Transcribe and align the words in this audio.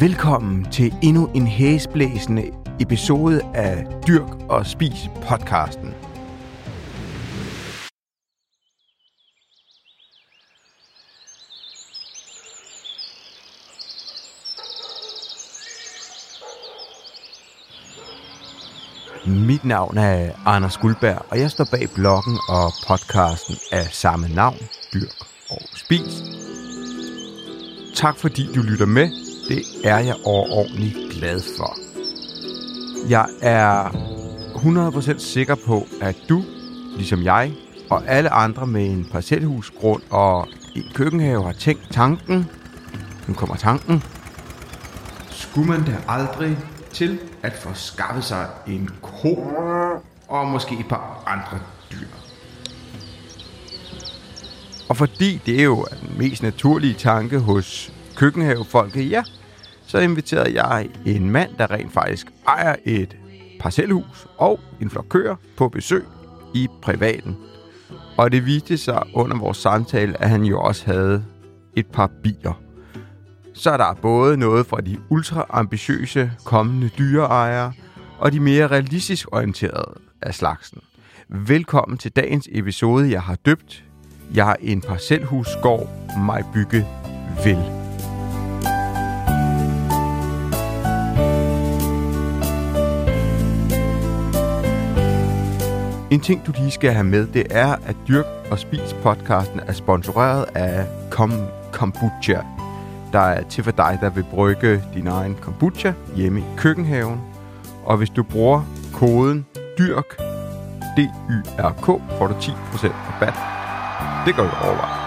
Velkommen 0.00 0.70
til 0.70 0.94
endnu 1.02 1.30
en 1.34 1.46
hæsblæsende 1.46 2.50
episode 2.80 3.42
af 3.54 3.86
Dyrk 4.06 4.28
og 4.48 4.66
Spis 4.66 5.08
podcasten. 5.28 5.94
Mit 19.26 19.64
navn 19.64 19.98
er 19.98 20.32
Anders 20.46 20.76
Guldberg, 20.76 21.26
og 21.30 21.38
jeg 21.38 21.50
står 21.50 21.66
bag 21.70 21.88
bloggen 21.94 22.38
og 22.48 22.72
podcasten 22.88 23.54
af 23.72 23.86
samme 23.92 24.28
navn, 24.28 24.58
Dyrk 24.94 25.26
og 25.50 25.62
Spis. 25.76 26.22
Tak 27.94 28.16
fordi 28.16 28.46
du 28.54 28.62
lytter 28.62 28.86
med. 28.86 29.29
Det 29.50 29.62
er 29.84 29.98
jeg 29.98 30.14
overordentligt 30.24 30.96
glad 31.10 31.40
for. 31.56 31.76
Jeg 33.08 33.26
er 33.40 33.88
100% 35.14 35.18
sikker 35.18 35.54
på, 35.66 35.86
at 36.00 36.16
du, 36.28 36.44
ligesom 36.96 37.22
jeg, 37.22 37.52
og 37.90 38.02
alle 38.06 38.30
andre 38.30 38.66
med 38.66 38.86
en 38.86 39.08
parcelhusgrund 39.12 40.02
og 40.10 40.48
en 40.76 40.84
køkkenhave 40.94 41.44
har 41.44 41.52
tænkt 41.52 41.82
tanken. 41.90 42.50
Nu 43.28 43.34
kommer 43.34 43.56
tanken. 43.56 44.02
Skulle 45.30 45.68
man 45.68 45.84
da 45.84 45.96
aldrig 46.08 46.58
til 46.92 47.18
at 47.42 47.52
få 47.52 47.74
skaffet 47.74 48.24
sig 48.24 48.46
en 48.66 48.90
ko 49.02 49.34
og 50.28 50.46
måske 50.46 50.74
et 50.80 50.88
par 50.88 51.22
andre 51.26 51.58
dyr? 51.92 52.06
Og 54.88 54.96
fordi 54.96 55.40
det 55.46 55.60
er 55.60 55.64
jo 55.64 55.86
den 56.00 56.18
mest 56.18 56.42
naturlige 56.42 56.94
tanke 56.94 57.38
hos 57.38 57.92
køkkenhavefolket, 58.16 59.10
ja, 59.10 59.22
så 59.90 59.98
inviterede 59.98 60.62
jeg 60.62 60.88
en 61.06 61.30
mand, 61.30 61.50
der 61.58 61.70
rent 61.70 61.92
faktisk 61.92 62.26
ejer 62.48 62.76
et 62.84 63.16
parcelhus 63.60 64.26
og 64.36 64.60
en 64.80 64.90
flok 64.90 65.06
køer 65.08 65.36
på 65.56 65.68
besøg 65.68 66.04
i 66.54 66.68
privaten. 66.82 67.36
Og 68.16 68.32
det 68.32 68.46
viste 68.46 68.78
sig 68.78 69.02
under 69.14 69.38
vores 69.38 69.56
samtale, 69.56 70.22
at 70.22 70.30
han 70.30 70.44
jo 70.44 70.60
også 70.60 70.86
havde 70.86 71.24
et 71.76 71.86
par 71.86 72.10
bier. 72.22 72.60
Så 73.54 73.70
er 73.70 73.76
der 73.76 73.94
både 74.02 74.36
noget 74.36 74.66
fra 74.66 74.80
de 74.80 74.98
ultra-ambitiøse 75.08 76.32
kommende 76.44 76.90
dyreejere 76.98 77.72
og 78.18 78.32
de 78.32 78.40
mere 78.40 78.66
realistisk 78.66 79.28
orienterede 79.32 79.94
af 80.22 80.34
slagsen. 80.34 80.78
Velkommen 81.28 81.98
til 81.98 82.12
dagens 82.12 82.48
episode, 82.52 83.10
jeg 83.10 83.22
har 83.22 83.34
døbt. 83.34 83.84
Jeg 84.34 84.44
har 84.44 84.56
en 84.60 84.80
parcelhusgård, 84.80 85.88
mig 86.18 86.44
bygge 86.54 86.86
vil. 87.44 87.79
En 96.10 96.20
ting, 96.20 96.46
du 96.46 96.52
lige 96.58 96.70
skal 96.70 96.92
have 96.92 97.04
med, 97.04 97.26
det 97.26 97.46
er, 97.50 97.76
at 97.86 97.96
Dyrk 98.08 98.24
og 98.50 98.58
Spis 98.58 98.96
podcasten 99.02 99.60
er 99.60 99.72
sponsoreret 99.72 100.44
af 100.54 100.86
Kom 101.10 101.32
Kombucha, 101.72 102.40
der 103.12 103.18
er 103.18 103.42
til 103.42 103.64
for 103.64 103.70
dig, 103.70 103.98
der 104.00 104.10
vil 104.10 104.24
brygge 104.30 104.82
din 104.94 105.06
egen 105.06 105.34
kombucha 105.34 105.92
hjemme 106.16 106.40
i 106.40 106.44
køkkenhaven. 106.56 107.20
Og 107.84 107.96
hvis 107.96 108.10
du 108.10 108.22
bruger 108.22 108.62
koden 108.94 109.46
DYRK, 109.78 110.16
D-Y-R-K, 110.96 111.86
får 112.18 112.26
du 112.26 112.34
10% 112.34 112.52
rabat. 112.86 113.34
Det 114.26 114.34
gør 114.36 114.42
vi 114.42 114.50
overveje. 114.62 115.00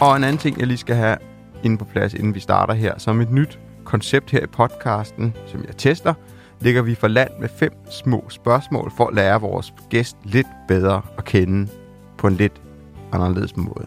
Og 0.00 0.16
en 0.16 0.24
anden 0.24 0.38
ting, 0.38 0.58
jeg 0.58 0.66
lige 0.66 0.78
skal 0.78 0.96
have 0.96 1.16
inde 1.62 1.78
på 1.78 1.84
plads, 1.84 2.14
inden 2.14 2.34
vi 2.34 2.40
starter 2.40 2.74
her, 2.74 2.98
som 2.98 3.20
et 3.20 3.30
nyt 3.30 3.58
koncept 3.84 4.30
her 4.30 4.40
i 4.40 4.46
podcasten, 4.46 5.36
som 5.46 5.64
jeg 5.66 5.76
tester, 5.76 6.14
ligger 6.64 6.82
vi 6.82 6.94
for 6.94 7.08
land 7.08 7.30
med 7.40 7.48
fem 7.48 7.72
små 7.90 8.24
spørgsmål 8.28 8.92
for 8.96 9.06
at 9.06 9.14
lære 9.14 9.40
vores 9.40 9.74
gæst 9.90 10.16
lidt 10.24 10.46
bedre 10.68 11.02
at 11.18 11.24
kende 11.24 11.70
på 12.18 12.26
en 12.26 12.34
lidt 12.34 12.60
anderledes 13.12 13.56
måde. 13.56 13.86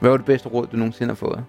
Hvad 0.00 0.10
var 0.10 0.16
det 0.16 0.26
bedste 0.26 0.48
råd, 0.48 0.66
du 0.66 0.76
nogensinde 0.76 1.10
har 1.10 1.14
fået? 1.14 1.44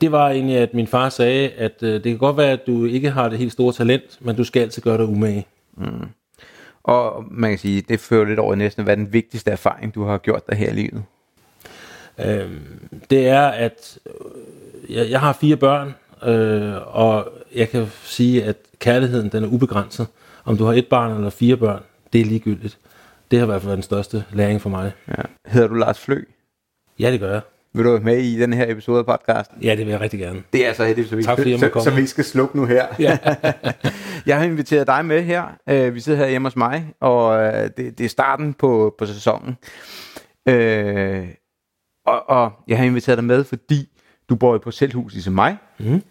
Det 0.00 0.12
var 0.12 0.30
egentlig, 0.30 0.56
at 0.56 0.74
min 0.74 0.86
far 0.86 1.08
sagde, 1.08 1.50
at 1.50 1.82
øh, 1.82 1.94
det 1.94 2.04
kan 2.04 2.18
godt 2.18 2.36
være, 2.36 2.50
at 2.50 2.66
du 2.66 2.84
ikke 2.84 3.10
har 3.10 3.28
det 3.28 3.38
helt 3.38 3.52
store 3.52 3.72
talent, 3.72 4.18
men 4.20 4.36
du 4.36 4.44
skal 4.44 4.62
altid 4.62 4.82
gøre 4.82 4.98
dig 4.98 5.06
umage. 5.06 5.46
Mm. 5.76 6.08
Og 6.82 7.24
man 7.30 7.50
kan 7.50 7.58
sige, 7.58 7.80
det 7.80 8.00
fører 8.00 8.24
lidt 8.24 8.38
over 8.38 8.54
næsten, 8.54 8.84
hvad 8.84 8.94
er 8.94 8.96
den 8.96 9.12
vigtigste 9.12 9.50
erfaring, 9.50 9.94
du 9.94 10.04
har 10.04 10.18
gjort 10.18 10.46
dig 10.50 10.58
her 10.58 10.70
i 10.70 10.74
livet? 10.74 11.02
Øhm, 12.18 12.90
det 13.10 13.28
er, 13.28 13.46
at 13.46 13.98
øh, 14.06 14.96
jeg, 14.96 15.10
jeg 15.10 15.20
har 15.20 15.32
fire 15.32 15.56
børn, 15.56 15.94
øh, 16.24 16.96
og 16.96 17.32
jeg 17.54 17.68
kan 17.68 17.86
sige, 18.02 18.44
at 18.44 18.56
kærligheden 18.78 19.28
den 19.28 19.44
er 19.44 19.48
ubegrænset. 19.48 20.06
Om 20.44 20.56
du 20.56 20.64
har 20.64 20.72
et 20.72 20.86
barn 20.86 21.16
eller 21.16 21.30
fire 21.30 21.56
børn, 21.56 21.82
det 22.12 22.20
er 22.20 22.24
ligegyldigt. 22.24 22.78
Det 23.30 23.38
har 23.38 23.46
i 23.46 23.50
hvert 23.50 23.60
fald 23.60 23.68
været 23.68 23.76
den 23.76 23.82
største 23.82 24.24
læring 24.32 24.60
for 24.60 24.70
mig. 24.70 24.92
Ja. 25.08 25.22
Hedder 25.46 25.68
du 25.68 25.74
Lars 25.74 25.98
Flø? 25.98 26.22
Ja, 26.98 27.10
det 27.12 27.20
gør 27.20 27.32
jeg. 27.32 27.40
Vil 27.74 27.84
du 27.84 27.90
være 27.90 28.00
med 28.00 28.18
i 28.18 28.40
den 28.40 28.52
her 28.52 28.70
episode 28.72 28.98
af 28.98 29.06
podcasten? 29.06 29.62
Ja, 29.62 29.70
det 29.70 29.78
vil 29.78 29.88
jeg 29.88 30.00
rigtig 30.00 30.20
gerne. 30.20 30.42
Det 30.52 30.66
er 30.66 30.72
så 30.72 30.84
heldigt, 30.84 31.08
så 31.08 31.16
vi, 31.16 31.22
Tak, 31.22 31.38
fordi 31.38 31.58
så, 31.58 31.80
så 31.84 31.90
vi 31.90 32.06
skal 32.06 32.24
slukke 32.24 32.56
nu 32.56 32.64
her. 32.66 32.86
Ja. 32.98 33.18
jeg 34.26 34.38
har 34.38 34.44
inviteret 34.44 34.86
dig 34.86 35.04
med 35.04 35.22
her. 35.22 35.44
Uh, 35.70 35.94
vi 35.94 36.00
sidder 36.00 36.18
her 36.18 36.28
hjemme 36.28 36.46
hos 36.46 36.56
mig, 36.56 36.92
og 37.00 37.36
uh, 37.36 37.52
det, 37.52 37.76
det 37.76 38.00
er 38.00 38.08
starten 38.08 38.54
på, 38.54 38.94
på 38.98 39.06
sæsonen. 39.06 39.56
Uh, 40.50 41.28
og, 42.06 42.28
og 42.28 42.52
jeg 42.68 42.78
har 42.78 42.84
inviteret 42.84 43.18
dig 43.18 43.24
med, 43.24 43.44
fordi 43.44 43.88
du 44.28 44.36
bor 44.36 44.52
jo 44.52 44.58
på 44.58 44.70
selvhus 44.70 45.12
ligesom 45.12 45.32
mig. 45.32 45.56
Mm. 45.78 46.02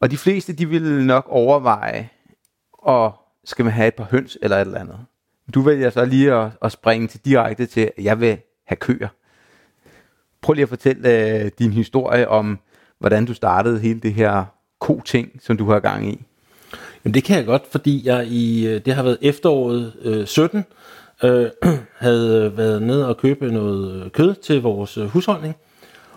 Og 0.00 0.10
de 0.10 0.16
fleste, 0.16 0.52
de 0.52 0.68
ville 0.68 1.06
nok 1.06 1.26
overveje, 1.28 2.10
og 2.72 3.14
skal 3.44 3.64
man 3.64 3.74
have 3.74 3.88
et 3.88 3.94
par 3.94 4.08
høns 4.10 4.38
eller 4.42 4.56
et 4.56 4.60
eller 4.60 4.80
andet. 4.80 4.98
Du 5.54 5.60
vælger 5.60 5.90
så 5.90 6.04
lige 6.04 6.34
at, 6.34 6.50
at 6.62 6.72
springe 6.72 7.08
til 7.08 7.20
direkte 7.24 7.66
til, 7.66 7.80
at 7.80 8.04
jeg 8.04 8.20
vil 8.20 8.38
have 8.66 8.76
køer. 8.76 9.08
Prøv 10.40 10.52
lige 10.52 10.62
at 10.62 10.68
fortælle 10.68 11.38
øh, 11.44 11.50
din 11.58 11.72
historie 11.72 12.28
om, 12.28 12.58
hvordan 12.98 13.26
du 13.26 13.34
startede 13.34 13.80
hele 13.80 14.00
det 14.00 14.14
her 14.14 14.44
ko-ting, 14.80 15.30
som 15.42 15.56
du 15.56 15.70
har 15.70 15.80
gang 15.80 16.08
i. 16.08 16.22
Jamen 17.04 17.14
det 17.14 17.24
kan 17.24 17.36
jeg 17.36 17.46
godt, 17.46 17.62
fordi 17.70 18.06
jeg 18.06 18.26
i, 18.26 18.66
øh, 18.66 18.84
det 18.84 18.94
har 18.94 19.02
været 19.02 19.18
efteråret 19.22 19.92
øh, 20.02 20.26
17, 20.26 20.64
øh, 21.24 21.50
havde 21.98 22.44
øh, 22.44 22.58
været 22.58 22.82
ned 22.82 23.02
og 23.02 23.16
købe 23.16 23.52
noget 23.52 24.04
øh, 24.04 24.10
kød 24.10 24.34
til 24.34 24.62
vores 24.62 24.94
husholdning. 24.94 25.56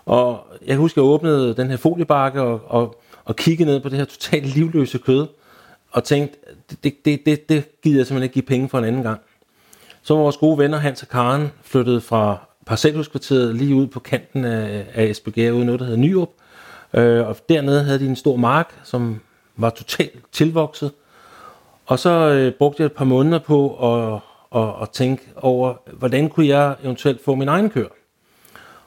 Og 0.06 0.48
jeg 0.62 0.68
kan 0.68 0.78
huske, 0.78 0.94
at 0.94 1.04
jeg 1.04 1.12
åbnede 1.12 1.54
den 1.54 1.70
her 1.70 1.78
foliebakke 1.78 2.42
og, 2.42 2.62
og, 2.68 3.02
og 3.26 3.36
kiggede 3.36 3.70
ned 3.70 3.80
på 3.80 3.90
det 3.90 3.98
her 3.98 4.06
totalt 4.06 4.46
livløse 4.46 4.98
kød. 4.98 5.28
Og 5.92 6.04
tænkte, 6.04 6.38
det, 6.84 7.06
det, 7.06 7.26
det, 7.26 7.50
det 7.50 7.82
gider 7.82 7.98
jeg 7.98 8.08
simpelthen 8.08 8.24
ikke 8.24 8.34
give 8.34 8.44
penge 8.44 8.70
for 8.70 8.78
en 8.78 8.86
anden 8.86 9.04
gang. 9.04 9.22
Så 10.02 10.14
var 10.14 10.22
vores 10.22 10.38
gode 10.38 10.58
venner 10.58 10.78
Hans 10.78 11.02
og 11.02 11.08
Karen 11.08 11.52
flyttet 11.64 12.04
fra 12.04 12.38
parcelhuskvarteret 12.66 13.56
lige 13.56 13.76
ud 13.76 13.88
på 13.88 14.00
kanten 14.00 14.46
af, 14.46 14.86
af 14.94 15.04
Esbjerg, 15.04 15.54
ude 15.54 15.66
noget, 15.66 15.80
der 15.80 15.86
hedder 15.86 16.00
Nyrup. 16.00 16.30
Øh, 16.94 17.28
og 17.28 17.38
dernede 17.50 17.84
havde 17.84 18.00
de 18.00 18.06
en 18.06 18.16
stor 18.16 18.36
mark, 18.36 18.74
som 18.84 19.20
var 19.56 19.70
totalt 19.70 20.20
tilvokset. 20.32 20.92
Og 21.86 22.00
så 22.00 22.10
øh, 22.10 22.54
brugte 22.54 22.82
jeg 22.82 22.86
et 22.86 22.92
par 22.92 23.06
måneder 23.06 23.40
på 23.40 23.76
at, 23.94 24.20
at, 24.62 24.74
at 24.82 24.90
tænke 24.90 25.24
over, 25.36 25.74
hvordan 25.94 26.30
kunne 26.30 26.48
jeg 26.48 26.76
eventuelt 26.84 27.24
få 27.24 27.36
min 27.36 27.48
egen 27.48 27.70
kør. 27.70 27.88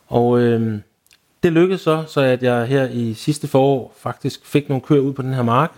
Og 0.06 0.38
øh, 0.40 0.78
det 1.44 1.52
lykkedes 1.52 1.80
så, 1.80 2.04
så 2.06 2.20
at 2.20 2.42
jeg 2.42 2.66
her 2.66 2.88
i 2.88 3.14
sidste 3.14 3.48
forår 3.48 3.94
faktisk 3.96 4.46
fik 4.46 4.68
nogle 4.68 4.82
køer 4.82 5.00
ud 5.00 5.12
på 5.12 5.22
den 5.22 5.34
her 5.34 5.42
mark. 5.42 5.72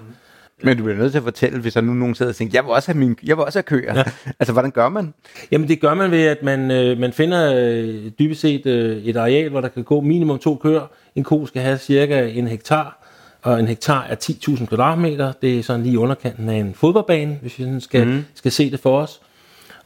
Men 0.63 0.77
du 0.77 0.83
bliver 0.83 0.99
nødt 0.99 1.13
til 1.13 1.19
at 1.19 1.25
fortælle, 1.25 1.61
hvis 1.61 1.75
der 1.75 1.81
nu 1.81 1.95
nogen 1.95 2.15
sidder 2.15 2.33
og 2.33 2.37
tænker, 2.37 2.59
jeg 2.59 2.65
vil 2.65 2.73
også 2.73 2.93
have, 2.93 2.99
min, 2.99 3.17
jeg 3.23 3.37
vil 3.37 3.45
også 3.45 3.59
have 3.59 3.63
køer. 3.63 3.95
Ja. 3.95 4.05
altså, 4.41 4.53
hvordan 4.53 4.71
gør 4.71 4.89
man? 4.89 5.15
Jamen 5.51 5.69
det 5.69 5.81
gør 5.81 5.95
man 5.95 6.11
ved, 6.11 6.27
at 6.27 6.43
man, 6.43 6.71
øh, 6.71 6.99
man 6.99 7.13
finder 7.13 7.55
øh, 7.57 8.11
dybest 8.19 8.41
set 8.41 8.67
øh, 8.67 8.97
et 8.97 9.17
areal, 9.17 9.51
hvor 9.51 9.61
der 9.61 9.69
kan 9.69 9.85
gå 9.85 10.01
minimum 10.01 10.39
to 10.39 10.55
køer. 10.55 10.87
En 11.15 11.25
ko 11.25 11.47
skal 11.47 11.63
have 11.63 11.79
cirka 11.79 12.29
en 12.29 12.47
hektar, 12.47 13.07
og 13.43 13.61
en 13.61 13.67
hektar 13.67 14.07
er 14.09 14.15
10.000 14.15 14.67
kvadratmeter. 14.67 15.33
Det 15.43 15.59
er 15.59 15.63
sådan 15.63 15.83
lige 15.83 15.99
underkanten 15.99 16.49
af 16.49 16.57
en 16.57 16.75
fodboldbane, 16.75 17.39
hvis 17.43 17.59
vi 17.59 17.65
sådan 17.65 17.81
skal, 17.81 18.07
mm. 18.07 18.25
skal 18.35 18.53
se 18.53 18.71
det 18.71 18.81
for 18.81 19.01
os. 19.01 19.21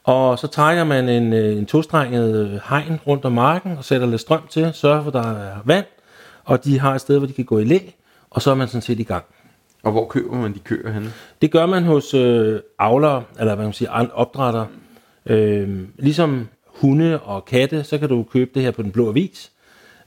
Og 0.05 0.39
så 0.39 0.47
trækker 0.47 0.85
man 0.85 1.09
en, 1.09 1.33
øh, 1.33 1.59
en 1.59 1.67
tostrenget 1.67 2.37
øh, 2.37 2.61
hegn 2.69 3.01
rundt 3.07 3.25
om 3.25 3.33
marken 3.33 3.77
og 3.79 3.85
sætter 3.85 4.07
lidt 4.07 4.21
strøm 4.21 4.47
til, 4.51 4.71
sørger 4.75 5.03
for, 5.03 5.09
at 5.09 5.15
der 5.15 5.33
er 5.33 5.57
vand, 5.65 5.87
og 6.45 6.65
de 6.65 6.79
har 6.81 6.95
et 6.95 7.01
sted, 7.01 7.19
hvor 7.19 7.27
de 7.27 7.33
kan 7.33 7.45
gå 7.45 7.59
i 7.59 7.65
læ, 7.65 7.79
og 8.31 8.43
så 8.43 8.51
er 8.51 8.55
man 8.55 8.69
sådan 8.69 8.83
set 8.83 9.01
i 9.01 9.03
gang. 9.03 9.25
Og 9.83 9.93
hvor 9.93 10.07
køber 10.07 10.37
man 10.37 10.55
de 10.55 10.59
køer 10.59 10.93
henne? 10.93 11.13
Det 11.43 11.51
gør 11.51 11.67
man 11.67 11.85
hos 11.85 12.15
øh, 12.15 12.61
avlere, 12.79 13.23
eller 13.39 13.55
hvad 13.55 13.65
man 13.65 13.73
siger, 13.73 14.07
opdrætter. 14.15 14.67
Øh, 15.27 15.79
ligesom 15.99 16.49
hunde 16.67 17.21
og 17.21 17.45
katte, 17.45 17.85
så 17.85 17.99
kan 17.99 18.09
du 18.09 18.23
købe 18.23 18.51
det 18.55 18.63
her 18.63 18.71
på 18.71 18.83
den 18.83 18.91
blå 18.91 19.09
avis. 19.09 19.51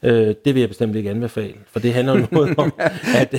Øh, 0.04 0.36
det 0.46 0.56
vil 0.56 0.60
jeg 0.60 0.70
bestemt 0.70 0.96
ikke 0.96 1.10
anbefale, 1.10 1.54
for 1.72 1.80
det 1.80 1.94
handler 1.94 2.20
jo 2.20 2.28
noget 2.32 2.54
om, 2.58 2.74
at... 3.22 3.36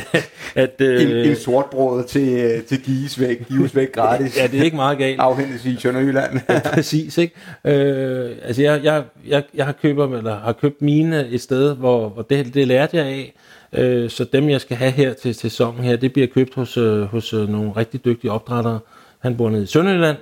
at 0.55 0.81
øh, 0.81 1.02
en, 1.02 1.31
en 1.31 1.37
sort 1.37 1.64
brød 1.70 2.05
til, 2.05 2.62
til 2.64 2.82
gives 2.82 3.20
væk, 3.20 3.49
gives 3.49 3.76
væk 3.76 3.93
gratis. 3.93 4.38
ja, 4.38 4.46
det 4.46 4.61
er 4.61 4.64
ikke 4.64 4.76
meget 4.76 4.99
galt. 4.99 5.20
Afhentes 5.20 5.64
i 5.64 5.76
Sønderjylland. 5.76 6.40
ja, 6.49 6.61
præcis, 6.75 7.19
ikke? 7.19 7.34
Øh, 7.64 8.31
altså, 8.43 8.62
jeg, 8.62 8.84
jeg, 8.84 9.02
jeg, 9.28 9.43
jeg 9.55 9.64
har, 9.64 9.72
købt, 9.72 9.99
eller 9.99 10.38
har 10.38 10.52
købt 10.52 10.82
mine 10.82 11.28
et 11.28 11.40
sted, 11.40 11.76
hvor, 11.76 12.08
hvor 12.08 12.22
det, 12.22 12.55
det 12.55 12.69
lærte 12.69 12.96
jeg 12.96 13.06
af, 13.06 13.34
øh, 13.72 14.11
så 14.11 14.25
dem, 14.32 14.49
jeg 14.49 14.61
skal 14.61 14.76
have 14.76 14.90
her 14.90 15.12
til 15.12 15.34
sæsonen 15.34 15.84
her, 15.84 15.96
det 15.96 16.12
bliver 16.12 16.28
købt 16.28 16.55
hos, 16.55 16.76
øh, 16.76 17.02
hos 17.02 17.32
øh, 17.32 17.49
nogle 17.49 17.72
rigtig 17.76 18.05
dygtige 18.05 18.31
opdrættere. 18.31 18.78
Han 19.19 19.37
bor 19.37 19.50
nede 19.50 19.62
i 19.62 19.66
Sønderjylland, 19.66 20.16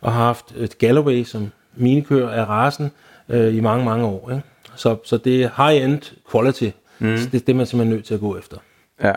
og 0.00 0.12
har 0.12 0.24
haft 0.24 0.44
et 0.56 0.78
Galloway 0.78 1.24
som 1.24 1.50
minikør 1.76 2.28
af 2.28 2.48
rasen 2.48 2.90
øh, 3.28 3.56
i 3.56 3.60
mange, 3.60 3.84
mange 3.84 4.04
år. 4.04 4.30
Ikke? 4.30 4.42
Så, 4.76 4.96
så 5.04 5.16
det 5.16 5.42
er 5.42 5.48
high-end 5.56 6.12
quality. 6.32 6.70
Mm. 6.98 7.16
Så 7.16 7.28
det 7.32 7.40
er 7.40 7.44
det, 7.46 7.56
man 7.56 7.66
simpelthen 7.66 7.92
er 7.92 7.96
nødt 7.96 8.06
til 8.06 8.14
at 8.14 8.20
gå 8.20 8.38
efter. 8.38 8.56
Ja. 9.02 9.12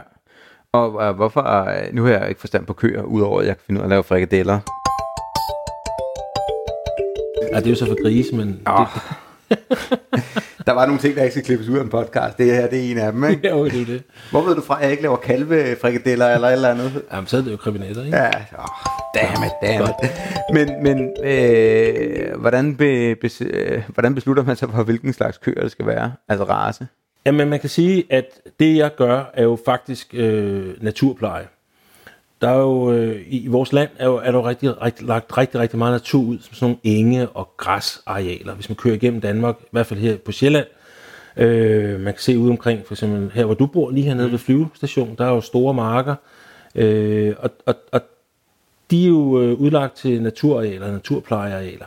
Og 0.71 0.93
uh, 0.93 1.15
hvorfor, 1.15 1.41
uh, 1.41 1.95
nu 1.95 2.03
har 2.03 2.11
jeg 2.11 2.29
ikke 2.29 2.39
forstand 2.39 2.65
på 2.65 2.73
køer, 2.73 3.03
udover 3.03 3.41
at 3.41 3.47
jeg 3.47 3.57
kan 3.57 3.63
finde 3.65 3.79
ud 3.79 3.83
af 3.83 3.85
at 3.85 3.89
lave 3.89 4.03
frikadeller. 4.03 4.59
Ja, 7.51 7.57
det 7.57 7.65
er 7.65 7.69
jo 7.69 7.75
så 7.75 7.85
for 7.85 8.03
grise, 8.03 8.35
men... 8.35 8.61
Oh. 8.65 8.85
Det... 9.49 9.59
der 10.67 10.71
var 10.71 10.85
nogle 10.85 11.01
ting, 11.01 11.15
der 11.15 11.23
ikke 11.23 11.33
skal 11.33 11.45
klippes 11.45 11.69
ud 11.69 11.77
af 11.77 11.83
en 11.83 11.89
podcast. 11.89 12.37
Det 12.37 12.45
her, 12.45 12.67
det 12.67 12.87
er 12.87 12.91
en 12.91 12.97
af 12.97 13.11
dem, 13.11 13.23
ikke? 13.23 13.49
jo, 13.55 13.65
det 13.65 13.81
er 13.81 13.85
det. 13.85 14.03
Hvor 14.31 14.41
ved 14.41 14.55
du 14.55 14.61
fra, 14.61 14.77
at 14.77 14.83
jeg 14.83 14.91
ikke 14.91 15.03
laver 15.03 15.17
kalvefrikadeller 15.17 16.27
eller 16.27 16.47
et 16.47 16.53
eller 16.53 16.69
andet? 16.69 17.01
Jamen, 17.13 17.27
så 17.27 17.37
er 17.37 17.41
det 17.41 17.51
jo 17.51 17.57
kriminelle, 17.57 18.05
ikke? 18.05 18.17
Ja, 18.17 18.31
oh, 18.57 18.96
dammit, 19.15 19.51
dammit. 19.61 19.95
Men, 20.53 20.83
men 20.83 21.13
øh, 21.23 22.39
hvordan, 22.39 22.75
be, 22.75 23.15
be, 23.15 23.29
øh, 23.41 23.83
hvordan 23.87 24.15
beslutter 24.15 24.43
man 24.43 24.55
sig 24.55 24.69
for, 24.69 24.83
hvilken 24.83 25.13
slags 25.13 25.37
køer 25.37 25.61
det 25.61 25.71
skal 25.71 25.85
være? 25.85 26.13
Altså 26.29 26.43
race? 26.43 26.87
Jamen, 27.25 27.49
man 27.49 27.59
kan 27.59 27.69
sige, 27.69 28.05
at 28.09 28.25
det, 28.59 28.77
jeg 28.77 28.95
gør, 28.95 29.23
er 29.33 29.43
jo 29.43 29.57
faktisk 29.65 30.13
øh, 30.13 30.83
naturpleje. 30.83 31.47
Der 32.41 32.49
er 32.49 32.57
jo, 32.57 32.91
øh, 32.91 33.21
i 33.27 33.47
vores 33.47 33.73
land 33.73 33.89
er, 33.99 34.05
jo, 34.05 34.15
er 34.15 34.31
der 34.31 34.37
jo 34.37 34.47
rigtig, 34.47 34.81
rigtig, 34.81 35.07
lagt 35.07 35.37
rigtig, 35.37 35.59
rigtig 35.59 35.77
meget 35.77 35.91
natur 35.91 36.21
ud, 36.21 36.39
som 36.39 36.53
sådan 36.53 36.65
nogle 36.65 36.97
enge 36.99 37.29
og 37.29 37.49
græsarealer. 37.57 38.53
Hvis 38.53 38.69
man 38.69 38.75
kører 38.75 38.95
igennem 38.95 39.21
Danmark, 39.21 39.55
i 39.61 39.67
hvert 39.71 39.85
fald 39.85 39.99
her 39.99 40.17
på 40.17 40.31
Sjælland, 40.31 40.65
øh, 41.37 41.99
man 41.99 42.13
kan 42.13 42.21
se 42.21 42.37
ud 42.37 42.49
omkring, 42.49 42.81
for 42.85 42.93
eksempel 42.93 43.31
her, 43.33 43.45
hvor 43.45 43.53
du 43.53 43.65
bor, 43.65 43.89
lige 43.91 44.07
hernede 44.07 44.31
ved 44.31 44.39
flyvestationen, 44.39 45.15
der 45.17 45.25
er 45.25 45.29
jo 45.29 45.41
store 45.41 45.73
marker, 45.73 46.15
øh, 46.75 47.35
og, 47.39 47.49
og, 47.65 47.75
og 47.91 48.01
de 48.91 49.03
er 49.03 49.07
jo 49.07 49.41
øh, 49.41 49.53
udlagt 49.59 49.95
til 49.95 50.21
naturarealer, 50.21 50.91
naturplejearealer. 50.91 51.85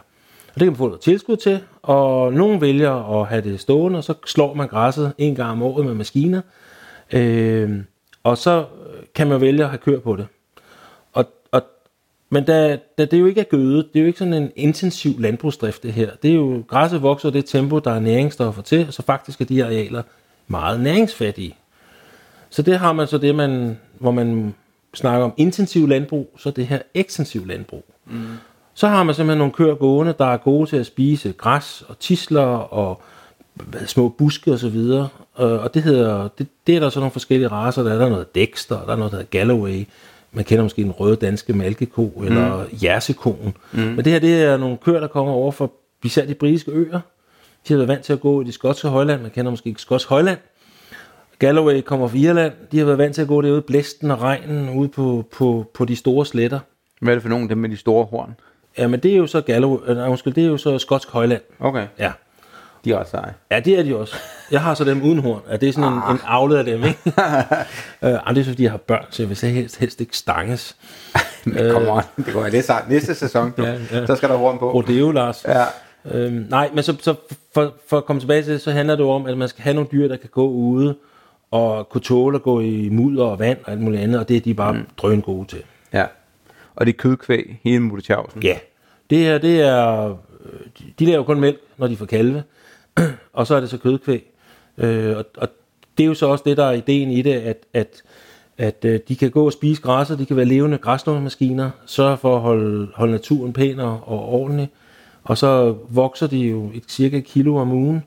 Og 0.48 0.54
det 0.54 0.60
kan 0.60 0.66
man 0.66 0.76
få 0.76 0.86
noget 0.86 1.00
tilskud 1.00 1.36
til, 1.36 1.60
og 1.82 2.32
nogen 2.32 2.60
vælger 2.60 3.20
at 3.20 3.28
have 3.28 3.42
det 3.42 3.60
stående, 3.60 3.98
og 3.98 4.04
så 4.04 4.14
slår 4.26 4.54
man 4.54 4.68
græsset 4.68 5.12
en 5.18 5.34
gang 5.34 5.50
om 5.50 5.62
året 5.62 5.86
med 5.86 5.94
maskiner. 5.94 6.40
Øh, 7.12 7.70
og 8.22 8.38
så 8.38 8.58
øh, 8.60 9.02
kan 9.14 9.26
man 9.26 9.40
vælge 9.40 9.62
at 9.62 9.70
have 9.70 9.78
kør 9.78 9.98
på 9.98 10.16
det. 10.16 10.26
Og, 11.12 11.24
og, 11.50 11.62
men 12.30 12.44
da, 12.44 12.78
da 12.98 13.04
det 13.04 13.20
jo 13.20 13.26
ikke 13.26 13.40
er 13.40 13.44
gødet, 13.44 13.88
det 13.92 13.98
er 13.98 14.02
jo 14.02 14.06
ikke 14.06 14.18
sådan 14.18 14.34
en 14.34 14.50
intensiv 14.56 15.20
landbrugsdrift 15.20 15.82
det 15.82 15.92
her. 15.92 16.10
Det 16.22 16.30
er 16.30 16.34
jo, 16.34 16.64
græsset 16.68 17.02
vokser 17.02 17.30
det 17.30 17.44
tempo, 17.44 17.78
der 17.78 17.90
er 17.90 18.00
næringsstoffer 18.00 18.62
til, 18.62 18.86
og 18.86 18.92
så 18.92 19.02
faktisk 19.02 19.40
er 19.40 19.44
de 19.44 19.64
arealer 19.64 20.02
meget 20.48 20.80
næringsfattige. 20.80 21.56
Så 22.50 22.62
det 22.62 22.78
har 22.78 22.92
man 22.92 23.06
så 23.06 23.18
det, 23.18 23.34
man, 23.34 23.78
hvor 23.98 24.10
man 24.10 24.54
snakker 24.94 25.24
om 25.24 25.32
intensiv 25.36 25.88
landbrug, 25.88 26.34
så 26.38 26.50
det 26.50 26.66
her 26.66 26.78
ekstensiv 26.94 27.46
landbrug. 27.46 27.84
Mm. 28.06 28.26
Så 28.74 28.88
har 28.88 29.02
man 29.02 29.14
simpelthen 29.14 29.38
nogle 29.38 29.52
køer 29.52 29.74
gående, 29.74 30.14
der 30.18 30.24
er 30.26 30.36
gode 30.36 30.70
til 30.70 30.76
at 30.76 30.86
spise 30.86 31.32
græs 31.32 31.84
og 31.88 31.98
tisler 31.98 32.46
og 32.56 33.02
små 33.86 34.08
buske 34.08 34.52
og 34.52 34.58
så 34.58 34.68
videre. 34.68 35.08
Og 35.34 35.74
det 35.74 35.82
hedder, 35.82 36.28
det, 36.38 36.46
det 36.66 36.76
er 36.76 36.80
der 36.80 36.90
så 36.90 36.98
nogle 36.98 37.12
forskellige 37.12 37.48
raser. 37.48 37.82
Der 37.82 37.92
er 37.92 37.98
der 37.98 38.08
noget 38.08 38.34
Dexter, 38.34 38.84
der 38.84 38.92
er 38.92 38.96
noget, 38.96 39.12
der 39.12 39.18
hedder 39.18 39.30
Galloway. 39.30 39.86
Man 40.32 40.44
kender 40.44 40.62
måske 40.62 40.82
den 40.82 40.90
røde 40.90 41.16
danske 41.16 41.52
malkeko, 41.52 42.12
mm. 42.16 42.26
eller 42.26 42.64
jersekoen. 42.82 43.56
Mm. 43.72 43.80
Men 43.80 43.96
det 43.96 44.12
her, 44.12 44.18
det 44.18 44.42
er 44.42 44.56
nogle 44.56 44.76
køer, 44.76 45.00
der 45.00 45.06
kommer 45.06 45.32
over 45.32 45.52
for 45.52 45.72
især 46.04 46.26
de 46.26 46.34
britiske 46.34 46.70
øer. 46.70 47.00
De 47.68 47.72
har 47.72 47.76
været 47.76 47.88
vant 47.88 48.04
til 48.04 48.12
at 48.12 48.20
gå 48.20 48.40
i 48.40 48.44
det 48.44 48.54
skotske 48.54 48.88
højland. 48.88 49.22
Man 49.22 49.30
kender 49.30 49.50
måske 49.50 49.68
ikke 49.68 49.80
skotsk 49.80 50.08
højland. 50.08 50.38
Galloway 51.40 51.80
kommer 51.80 52.08
fra 52.08 52.16
Irland. 52.16 52.52
De 52.72 52.78
har 52.78 52.84
været 52.84 52.98
vant 52.98 53.14
til 53.14 53.22
at 53.22 53.28
gå 53.28 53.42
derude 53.42 53.58
i 53.58 53.60
blæsten 53.60 54.10
og 54.10 54.20
regnen, 54.22 54.78
ude 54.78 54.88
på, 54.88 55.24
på, 55.32 55.70
på 55.74 55.84
de 55.84 55.96
store 55.96 56.26
sletter. 56.26 56.60
Hvad 57.00 57.12
er 57.12 57.14
det 57.16 57.22
for 57.22 57.28
nogen, 57.28 57.48
dem 57.48 57.58
med 57.58 57.68
de 57.68 57.76
store 57.76 58.04
horn? 58.04 58.34
Ja, 58.78 58.86
men 58.86 59.00
det 59.00 59.12
er 59.12 59.16
jo 59.16 59.26
så 59.26 59.40
Galloway, 59.40 59.78
øh, 59.86 60.10
undskyld, 60.10 60.34
det 60.34 60.44
er 60.44 60.48
jo 60.48 60.56
så 60.56 60.78
skotsk 60.78 61.10
højland. 61.10 61.40
Okay. 61.60 61.86
Ja. 61.98 62.12
De 62.84 62.92
er 62.92 62.96
også 62.96 63.10
seje. 63.10 63.34
Ja, 63.50 63.60
det 63.60 63.78
er 63.78 63.82
de 63.82 63.96
også. 63.96 64.14
Jeg 64.50 64.60
har 64.60 64.74
så 64.74 64.84
dem 64.84 65.02
uden 65.02 65.18
horn. 65.18 65.40
Ja, 65.50 65.56
det 65.56 65.68
er 65.68 65.72
sådan 65.72 65.92
ah. 65.92 66.10
en, 66.10 66.16
en 66.16 66.20
avlet 66.24 66.56
af 66.56 66.64
dem, 66.64 66.84
ikke? 66.84 67.00
uh, 67.06 68.08
det 68.08 68.38
er 68.38 68.42
så, 68.42 68.50
fordi 68.50 68.62
jeg 68.62 68.70
har 68.70 68.78
børn, 68.78 69.04
så 69.10 69.22
jeg 69.22 69.28
vil 69.28 69.38
helst, 69.38 69.78
helst 69.78 70.00
ikke 70.00 70.16
stanges. 70.16 70.76
Men 71.44 71.72
kom 71.72 71.88
on, 71.88 72.02
det 72.16 72.34
går 72.34 72.42
det 72.42 72.64
sagt. 72.64 72.88
Næste 72.88 73.14
sæson, 73.14 73.52
du. 73.56 73.62
ja, 73.66 73.74
ja. 73.92 74.06
så 74.06 74.16
skal 74.16 74.28
der 74.28 74.36
horn 74.36 74.58
på. 74.58 74.72
Rodeo, 74.72 75.10
Lars. 75.10 75.44
Ja. 75.48 75.64
Øhm, 76.04 76.46
nej, 76.50 76.70
men 76.74 76.84
så, 76.84 76.96
så 77.00 77.14
for, 77.54 77.74
for 77.88 77.96
at 77.96 78.04
komme 78.04 78.20
tilbage 78.20 78.42
til 78.42 78.52
det, 78.52 78.60
så 78.60 78.70
handler 78.70 78.96
det 78.96 79.06
om, 79.06 79.26
at 79.26 79.38
man 79.38 79.48
skal 79.48 79.62
have 79.62 79.74
nogle 79.74 79.88
dyr, 79.92 80.08
der 80.08 80.16
kan 80.16 80.28
gå 80.32 80.48
ude 80.48 80.94
og 81.50 81.88
kunne 81.88 82.00
tåle 82.00 82.36
at 82.36 82.42
gå 82.42 82.60
i 82.60 82.88
mudder 82.88 83.24
og 83.24 83.38
vand 83.38 83.58
og 83.64 83.72
alt 83.72 83.80
muligt 83.80 84.02
andet, 84.02 84.20
og 84.20 84.28
det 84.28 84.36
er 84.36 84.40
de 84.40 84.54
bare 84.54 84.72
mm. 84.72 84.86
drøn 84.96 85.20
gode 85.20 85.46
til. 85.46 85.62
Ja, 85.92 86.06
og 86.76 86.86
det 86.86 86.92
er 86.92 86.96
kødkvæg, 86.96 87.60
hele 87.64 87.80
Muttertjavsen. 87.80 88.42
Ja, 88.42 88.58
det 89.10 89.18
her, 89.18 89.38
det 89.38 89.60
er, 89.60 90.10
øh, 90.44 90.60
de 90.98 91.04
laver 91.04 91.24
kun 91.24 91.40
mælk, 91.40 91.60
når 91.76 91.86
de 91.86 91.96
får 91.96 92.06
kalve, 92.06 92.42
og 93.32 93.46
så 93.46 93.54
er 93.54 93.60
det 93.60 93.70
så 93.70 93.78
kødkvæg. 93.78 94.30
Øh, 94.78 95.16
og, 95.16 95.24
og 95.36 95.48
det 95.98 96.04
er 96.04 96.08
jo 96.08 96.14
så 96.14 96.26
også 96.26 96.44
det, 96.46 96.56
der 96.56 96.64
er 96.64 96.72
ideen 96.72 97.10
i 97.10 97.22
det, 97.22 97.32
at, 97.32 97.56
at, 97.74 98.02
at 98.58 98.84
øh, 98.84 99.00
de 99.08 99.16
kan 99.16 99.30
gå 99.30 99.46
og 99.46 99.52
spise 99.52 99.82
græsser, 99.82 100.16
de 100.16 100.26
kan 100.26 100.36
være 100.36 100.46
levende 100.46 100.78
græsnålemaskiner, 100.78 101.70
sørge 101.86 102.16
for 102.16 102.36
at 102.36 102.42
holde, 102.42 102.88
holde 102.94 103.12
naturen 103.12 103.52
pæn 103.52 103.80
og, 103.80 104.00
og 104.04 104.28
ordentlig, 104.28 104.68
og 105.24 105.38
så 105.38 105.76
vokser 105.88 106.26
de 106.26 106.38
jo 106.38 106.70
et 106.74 106.84
cirka 106.88 107.20
kilo 107.20 107.56
om 107.56 107.72
ugen, 107.72 108.02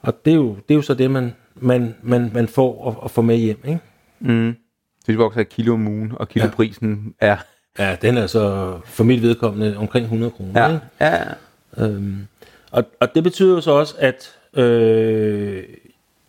og 0.00 0.24
det 0.24 0.30
er 0.30 0.34
jo, 0.34 0.56
det 0.68 0.74
er 0.74 0.74
jo 0.74 0.82
så 0.82 0.94
det, 0.94 1.10
man, 1.10 1.34
man, 1.56 1.94
man, 2.02 2.30
man 2.34 2.48
får 2.48 2.88
at, 2.90 3.04
at 3.04 3.10
få 3.10 3.22
med 3.22 3.36
hjem, 3.36 3.60
ikke? 3.64 3.80
Mm. 4.20 4.56
Så 5.04 5.12
de 5.12 5.16
vokser 5.16 5.42
kilo 5.42 5.74
om 5.74 5.88
ugen, 5.88 6.12
og 6.16 6.28
kiloprisen 6.28 7.14
ja. 7.22 7.26
er... 7.26 7.36
Ja, 7.78 7.96
den 8.02 8.16
er 8.16 8.26
så 8.26 8.78
for 8.84 9.04
mit 9.04 9.22
vedkommende 9.22 9.76
omkring 9.76 10.04
100 10.04 10.30
kroner, 10.30 10.60
ja. 10.60 10.68
ikke? 10.68 10.80
Ja, 11.00 11.22
øhm, 11.78 12.26
og, 12.70 12.84
og 13.00 13.14
det 13.14 13.22
betyder 13.22 13.54
jo 13.54 13.60
så 13.60 13.70
også, 13.70 13.94
at 13.98 14.34
øh, 14.62 15.62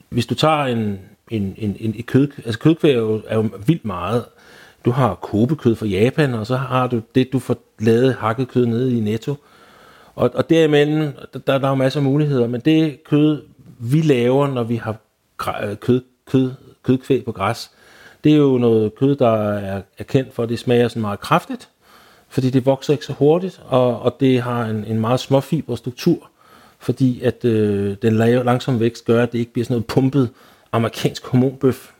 hvis 0.09 0.25
du 0.25 0.35
tager 0.35 0.63
en, 0.63 0.99
en, 1.31 1.55
en, 1.57 1.77
en 1.79 1.95
et 1.97 2.05
kød, 2.05 2.27
altså 2.45 2.59
kødkvæg 2.59 2.93
er 2.93 2.99
jo, 2.99 3.21
er 3.27 3.35
jo 3.35 3.49
vildt 3.65 3.85
meget. 3.85 4.25
Du 4.85 4.91
har 4.91 5.15
kobekød 5.15 5.75
fra 5.75 5.85
Japan, 5.85 6.33
og 6.33 6.47
så 6.47 6.55
har 6.55 6.87
du 6.87 7.01
det, 7.15 7.33
du 7.33 7.39
får 7.39 7.57
lavet 7.79 8.13
hakket 8.13 8.47
kød 8.47 8.65
nede 8.65 8.97
i 8.97 8.99
Netto. 8.99 9.35
Og, 10.15 10.31
og 10.33 10.49
derimellem, 10.49 11.11
der, 11.33 11.39
der 11.57 11.65
er 11.65 11.69
jo 11.69 11.75
masser 11.75 11.99
af 11.99 12.03
muligheder, 12.03 12.47
men 12.47 12.61
det 12.61 13.03
kød, 13.03 13.41
vi 13.79 14.01
laver, 14.01 14.47
når 14.47 14.63
vi 14.63 14.75
har 14.75 14.95
Øh, 15.63 15.77
kød, 15.77 16.01
kød, 16.25 16.51
kødkvæg 16.83 17.25
på 17.25 17.31
græs, 17.31 17.71
det 18.23 18.33
er 18.33 18.37
jo 18.37 18.57
noget 18.57 18.95
kød, 18.95 19.15
der 19.15 19.49
er, 19.53 19.81
er 19.97 20.03
kendt 20.03 20.33
for, 20.33 20.43
at 20.43 20.49
det 20.49 20.59
smager 20.59 20.87
sådan 20.87 21.01
meget 21.01 21.19
kraftigt, 21.19 21.69
fordi 22.29 22.49
det 22.49 22.65
vokser 22.65 22.93
ikke 22.93 23.05
så 23.05 23.13
hurtigt, 23.13 23.61
og, 23.67 23.99
og 23.99 24.17
det 24.19 24.41
har 24.41 24.65
en, 24.65 24.85
en 24.85 24.99
meget 24.99 25.19
småfiberstruktur, 25.19 26.29
fordi 26.79 27.21
at 27.21 27.45
øh, 27.45 27.95
den 28.01 28.13
langsomme 28.17 28.79
vækst 28.79 29.05
gør, 29.05 29.23
at 29.23 29.31
det 29.31 29.39
ikke 29.39 29.53
bliver 29.53 29.65
sådan 29.65 29.73
noget 29.73 29.85
pumpet 29.85 30.29
amerikansk 30.71 31.25
hormonbøf. 31.25 31.91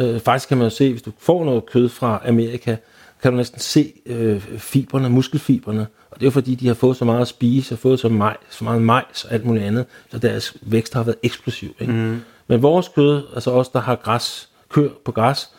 Øh, 0.00 0.20
faktisk 0.20 0.48
kan 0.48 0.58
man 0.58 0.66
jo 0.66 0.70
se, 0.70 0.90
hvis 0.90 1.02
du 1.02 1.12
får 1.18 1.44
noget 1.44 1.66
kød 1.66 1.88
fra 1.88 2.22
Amerika, 2.24 2.76
kan 3.22 3.32
du 3.32 3.36
næsten 3.36 3.60
se 3.60 3.92
øh, 4.06 4.40
fiberne, 4.40 5.08
muskelfiberne, 5.10 5.86
og 6.10 6.16
det 6.16 6.22
er 6.22 6.26
jo 6.26 6.30
fordi, 6.30 6.54
de 6.54 6.66
har 6.66 6.74
fået 6.74 6.96
så 6.96 7.04
meget 7.04 7.20
at 7.20 7.28
spise, 7.28 7.74
og 7.74 7.78
fået 7.78 8.00
så, 8.00 8.08
majs, 8.08 8.36
så 8.50 8.64
meget 8.64 8.82
majs 8.82 9.24
og 9.24 9.32
alt 9.32 9.44
muligt 9.44 9.64
andet, 9.64 9.84
så 10.10 10.18
deres 10.18 10.56
vækst 10.62 10.94
har 10.94 11.02
været 11.02 11.16
eksplosiv. 11.22 11.74
Ikke? 11.80 11.92
Mm. 11.92 12.20
Men 12.46 12.62
vores 12.62 12.88
kød, 12.88 13.22
altså 13.34 13.50
os, 13.50 13.68
der 13.68 13.80
har 13.80 13.96
græs, 13.96 14.48
køer 14.68 14.90
på 15.04 15.12
græs, 15.12 15.50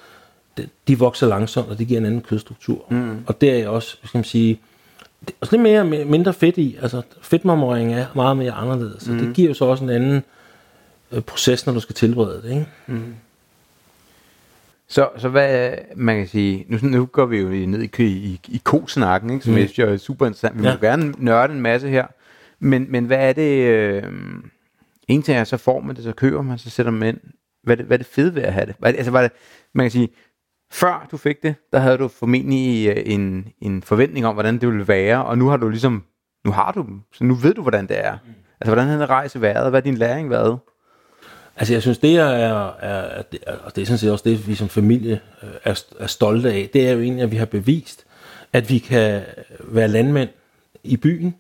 de, 0.58 0.68
de 0.88 1.00
vokser 1.00 1.28
langsomt, 1.28 1.70
og 1.70 1.80
det 1.80 1.88
giver 1.88 2.00
en 2.00 2.06
anden 2.06 2.22
kødstruktur. 2.22 2.86
Mm. 2.90 3.24
Og 3.28 3.42
det 3.42 3.50
er 3.62 3.68
også, 3.68 3.98
skal 4.04 4.18
man 4.18 4.24
sige, 4.24 4.60
det 5.20 5.30
er 5.30 5.38
også 5.42 5.56
lidt 5.56 5.64
mere, 5.64 6.06
mindre 6.06 6.34
fedt 6.34 6.58
i. 6.58 6.78
Altså, 6.82 7.02
fedtmarmorering 7.22 7.94
er 7.94 8.06
meget 8.16 8.38
mere 8.38 8.52
anderledes. 8.52 9.08
Mm. 9.08 9.20
Så 9.20 9.26
det 9.26 9.36
giver 9.36 9.48
jo 9.48 9.54
så 9.54 9.66
også 9.66 9.84
en 9.84 9.90
anden 9.90 10.24
øh, 11.12 11.22
proces, 11.22 11.66
når 11.66 11.74
du 11.74 11.80
skal 11.80 11.96
tilberede 11.96 12.42
det. 12.44 12.50
Ikke? 12.50 12.68
Mm. 12.88 13.16
Så, 14.88 15.10
så 15.18 15.30
hvad 15.30 15.72
man 15.96 16.18
kan 16.18 16.28
sige, 16.28 16.66
nu, 16.68 16.78
nu 16.82 17.06
går 17.06 17.26
vi 17.26 17.38
jo 17.38 17.48
ned 17.48 18.00
i, 18.00 18.04
i, 18.04 18.40
i 18.48 18.62
kosnakken, 18.64 19.30
ikke, 19.30 19.44
som 19.44 19.54
mm. 19.54 19.60
jeg 19.60 19.70
synes 19.70 19.92
er 19.92 19.98
super 19.98 20.26
interessant. 20.26 20.62
Vi 20.62 20.68
ja. 20.68 20.74
må 20.74 20.80
gerne 20.80 21.14
nørde 21.18 21.54
en 21.54 21.62
masse 21.62 21.90
her. 21.90 22.06
Men, 22.60 22.86
men 22.90 23.06
hvad 23.06 23.18
er 23.18 23.34
det, 23.34 23.68
øh, 23.68 24.04
en 25.08 25.22
ting 25.22 25.38
er, 25.38 25.44
så 25.44 25.58
får 25.58 25.80
man 25.80 25.96
det, 25.96 26.04
så 26.04 26.12
køber 26.12 26.42
man, 26.42 26.58
så 26.58 26.70
sætter 26.70 26.92
man 26.92 27.08
ind. 27.08 27.20
Hvad 27.64 27.74
er 27.74 27.76
det, 27.76 27.86
hvad 27.86 27.98
er 27.98 28.04
det 28.04 28.08
fede 28.08 28.36
ved 28.36 28.44
at 28.44 28.54
have 28.54 28.66
det? 28.66 28.76
Hvad 28.80 28.94
er 28.94 28.98
altså, 28.98 29.12
var 29.12 29.22
det, 29.22 29.32
man 29.74 29.84
kan 29.84 29.92
sige, 29.92 30.10
før 30.72 31.08
du 31.12 31.18
fik 31.18 31.44
det, 31.44 31.56
der 31.72 31.80
havde 31.80 31.98
du 31.98 32.08
formentlig 32.08 32.88
øh, 32.88 33.04
en, 33.06 33.48
en 33.62 33.84
forventning 33.84 34.26
om, 34.26 34.34
hvordan 34.34 34.58
det 34.58 34.70
ville 34.70 34.88
være, 34.88 35.26
og 35.26 35.38
nu 35.38 35.48
har 35.48 35.58
du 35.58 35.70
ligesom, 35.70 36.04
nu 36.46 36.52
har 36.52 36.72
du 36.72 36.82
dem, 36.82 37.02
så 37.14 37.24
nu 37.24 37.34
ved 37.34 37.54
du, 37.54 37.62
hvordan 37.62 37.88
det 37.88 38.06
er. 38.06 38.12
Mm. 38.12 38.34
Altså, 38.62 38.74
hvordan 38.74 38.88
har 38.88 38.98
den 38.98 39.10
rejse 39.10 39.42
været? 39.42 39.70
Hvad 39.70 39.82
har 39.82 39.84
din 39.84 39.98
læring 39.98 40.30
været? 40.30 40.60
Altså 41.56 41.74
jeg 41.74 41.82
synes, 41.82 41.98
det 41.98 42.18
er, 42.18 42.26
er, 42.26 42.74
er, 42.80 43.24
og 43.64 43.76
det 43.76 43.82
er 43.82 43.86
sådan 43.86 43.98
set 43.98 44.12
også 44.12 44.30
det, 44.30 44.48
vi 44.48 44.56
som 44.56 44.70
familie 44.70 45.20
øh, 45.44 45.50
er, 45.64 45.84
er 46.00 46.08
stolte 46.08 46.54
af, 46.54 46.70
det 46.74 46.88
er 46.88 46.92
jo 46.92 47.02
egentlig, 47.02 47.24
at 47.24 47.32
vi 47.32 47.36
har 47.36 47.46
bevist, 47.46 48.06
at 48.54 48.70
vi 48.70 48.78
kan 48.78 49.22
være 49.60 49.88
landmænd 49.88 50.30
i 50.84 50.98
byen, 50.98 51.36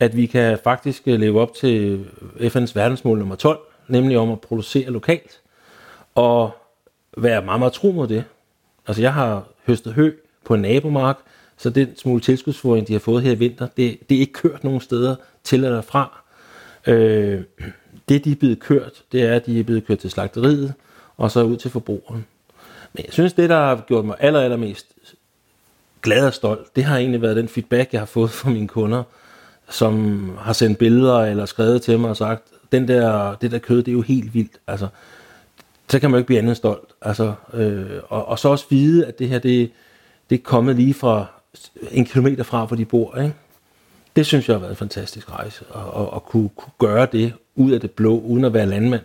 at 0.00 0.16
vi 0.16 0.26
kan 0.26 0.58
faktisk 0.64 1.02
øh, 1.06 1.20
leve 1.20 1.40
op 1.40 1.54
til 1.54 2.06
øh, 2.36 2.46
FN's 2.46 2.72
verdensmål 2.74 3.18
nummer 3.18 3.34
12, 3.34 3.58
nemlig 3.88 4.18
om 4.18 4.30
at 4.30 4.40
producere 4.40 4.90
lokalt, 4.90 5.40
og 6.14 6.50
være 7.16 7.42
meget, 7.42 7.58
meget 7.58 7.72
tro 7.72 7.92
mod 7.92 8.08
det. 8.08 8.24
Altså 8.86 9.02
jeg 9.02 9.14
har 9.14 9.48
høstet 9.66 9.92
hø 9.92 10.12
på 10.44 10.54
en 10.54 10.62
nabomark, 10.62 11.18
så 11.56 11.70
den 11.70 11.96
smule 11.96 12.20
tilskudsforing, 12.20 12.88
de 12.88 12.92
har 12.92 13.00
fået 13.00 13.22
her 13.22 13.32
i 13.32 13.38
vinter, 13.38 13.68
det, 13.76 13.98
det 14.08 14.16
er 14.16 14.20
ikke 14.20 14.32
kørt 14.32 14.64
nogen 14.64 14.80
steder 14.80 15.16
til 15.44 15.64
eller 15.64 15.82
fra. 15.82 16.22
Øh, 16.86 17.42
det, 18.08 18.24
de 18.24 18.32
er 18.32 18.36
blevet 18.36 18.60
kørt, 18.60 19.02
det 19.12 19.22
er, 19.22 19.34
at 19.34 19.46
de 19.46 19.60
er 19.60 19.64
blevet 19.64 19.86
kørt 19.86 19.98
til 19.98 20.10
slagteriet, 20.10 20.74
og 21.16 21.30
så 21.30 21.42
ud 21.42 21.56
til 21.56 21.70
forbrugeren. 21.70 22.26
Men 22.92 23.04
jeg 23.04 23.12
synes, 23.12 23.32
det, 23.32 23.50
der 23.50 23.56
har 23.56 23.84
gjort 23.88 24.04
mig 24.04 24.16
aller, 24.18 24.40
allermest 24.40 24.86
glad 26.02 26.26
og 26.26 26.34
stolt, 26.34 26.76
det 26.76 26.84
har 26.84 26.98
egentlig 26.98 27.22
været 27.22 27.36
den 27.36 27.48
feedback, 27.48 27.92
jeg 27.92 28.00
har 28.00 28.06
fået 28.06 28.30
fra 28.30 28.50
mine 28.50 28.68
kunder, 28.68 29.02
som 29.68 30.30
har 30.38 30.52
sendt 30.52 30.78
billeder 30.78 31.18
eller 31.18 31.46
skrevet 31.46 31.82
til 31.82 31.98
mig 31.98 32.10
og 32.10 32.16
sagt, 32.16 32.42
den 32.72 32.88
der, 32.88 33.34
det 33.34 33.50
der 33.50 33.58
kød, 33.58 33.76
det 33.76 33.88
er 33.88 33.92
jo 33.92 34.02
helt 34.02 34.34
vildt. 34.34 34.60
Altså, 34.66 34.88
så 35.88 35.98
kan 36.00 36.10
man 36.10 36.16
jo 36.16 36.18
ikke 36.18 36.26
blive 36.26 36.38
andet 36.38 36.56
stolt. 36.56 36.92
Altså, 37.02 37.34
øh, 37.52 38.00
og, 38.08 38.28
og 38.28 38.38
så 38.38 38.48
også 38.48 38.66
vide, 38.70 39.06
at 39.06 39.18
det 39.18 39.28
her, 39.28 39.38
det, 39.38 39.70
det 40.30 40.38
er 40.38 40.42
kommet 40.42 40.76
lige 40.76 40.94
fra 40.94 41.26
en 41.90 42.04
kilometer 42.04 42.44
fra, 42.44 42.64
hvor 42.64 42.76
de 42.76 42.84
bor. 42.84 43.16
Ikke? 43.16 43.34
Det 44.16 44.26
synes 44.26 44.48
jeg 44.48 44.54
har 44.54 44.60
været 44.60 44.70
en 44.70 44.76
fantastisk 44.76 45.32
rejse, 45.32 45.64
at, 45.74 46.00
at, 46.00 46.08
at 46.14 46.22
kunne, 46.22 46.48
kunne 46.48 46.72
gøre 46.78 47.06
det 47.12 47.32
ud 47.54 47.72
af 47.72 47.80
det 47.80 47.90
blå, 47.90 48.18
uden 48.20 48.44
at 48.44 48.52
være 48.52 48.66
landmand. 48.66 49.02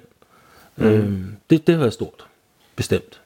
Mm. 0.75 0.85
Øhm, 0.85 1.35
det, 1.49 1.67
det 1.67 1.75
har 1.75 1.79
været 1.79 1.93
stort, 1.93 2.25
bestemt. 2.75 3.21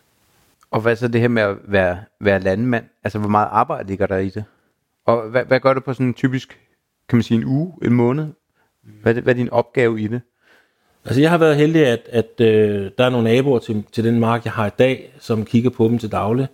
Og 0.71 0.81
hvad 0.81 0.95
så 0.95 1.07
det 1.07 1.21
her 1.21 1.27
med 1.27 1.43
at 1.43 1.55
være, 1.63 1.99
være 2.19 2.39
landmand? 2.39 2.85
Altså, 3.03 3.19
hvor 3.19 3.29
meget 3.29 3.47
arbejde 3.51 3.87
ligger 3.87 4.07
der 4.07 4.17
i 4.17 4.29
det? 4.29 4.43
Og 5.05 5.29
hvad, 5.29 5.45
hvad 5.45 5.59
gør 5.59 5.73
du 5.73 5.79
på 5.79 5.93
sådan 5.93 6.07
en 6.07 6.13
typisk, 6.13 6.59
kan 7.09 7.17
man 7.17 7.23
sige, 7.23 7.37
en 7.37 7.45
uge, 7.45 7.73
en 7.83 7.93
måned? 7.93 8.27
Hvad, 9.01 9.13
hvad 9.13 9.33
er 9.33 9.37
din 9.37 9.49
opgave 9.49 10.01
i 10.01 10.07
det? 10.07 10.21
Altså, 11.05 11.21
jeg 11.21 11.29
har 11.29 11.37
været 11.37 11.55
heldig, 11.55 11.87
at, 11.87 12.01
at 12.09 12.41
øh, 12.41 12.91
der 12.97 13.05
er 13.05 13.09
nogle 13.09 13.23
naboer 13.23 13.59
til, 13.59 13.83
til 13.91 14.03
den 14.03 14.19
mark, 14.19 14.45
jeg 14.45 14.53
har 14.53 14.67
i 14.67 14.71
dag, 14.79 15.13
som 15.19 15.45
kigger 15.45 15.69
på 15.69 15.87
dem 15.87 15.99
til 15.99 16.11
daglig. 16.11 16.47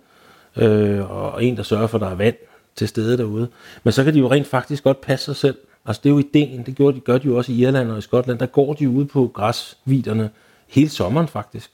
Øh, 0.56 1.10
og 1.10 1.44
en, 1.44 1.56
der 1.56 1.62
sørger 1.62 1.86
for, 1.86 1.98
at 1.98 2.02
der 2.02 2.10
er 2.10 2.14
vand 2.14 2.34
til 2.76 2.88
stede 2.88 3.18
derude. 3.18 3.48
Men 3.84 3.92
så 3.92 4.04
kan 4.04 4.14
de 4.14 4.18
jo 4.18 4.30
rent 4.30 4.46
faktisk 4.46 4.84
godt 4.84 5.00
passe 5.00 5.24
sig 5.24 5.36
selv. 5.36 5.56
Altså 5.86 6.00
det 6.04 6.08
er 6.08 6.12
jo 6.12 6.18
ideen, 6.18 6.62
det 6.66 6.76
gør 6.76 6.90
de, 6.90 7.00
gør 7.00 7.18
de 7.18 7.26
jo 7.26 7.36
også 7.36 7.52
i 7.52 7.54
Irland 7.54 7.90
og 7.90 7.98
i 7.98 8.00
Skotland. 8.00 8.38
Der 8.38 8.46
går 8.46 8.74
de 8.74 8.88
ude 8.88 9.06
på 9.06 9.30
græsviderne 9.34 10.30
hele 10.68 10.90
sommeren 10.90 11.28
faktisk. 11.28 11.70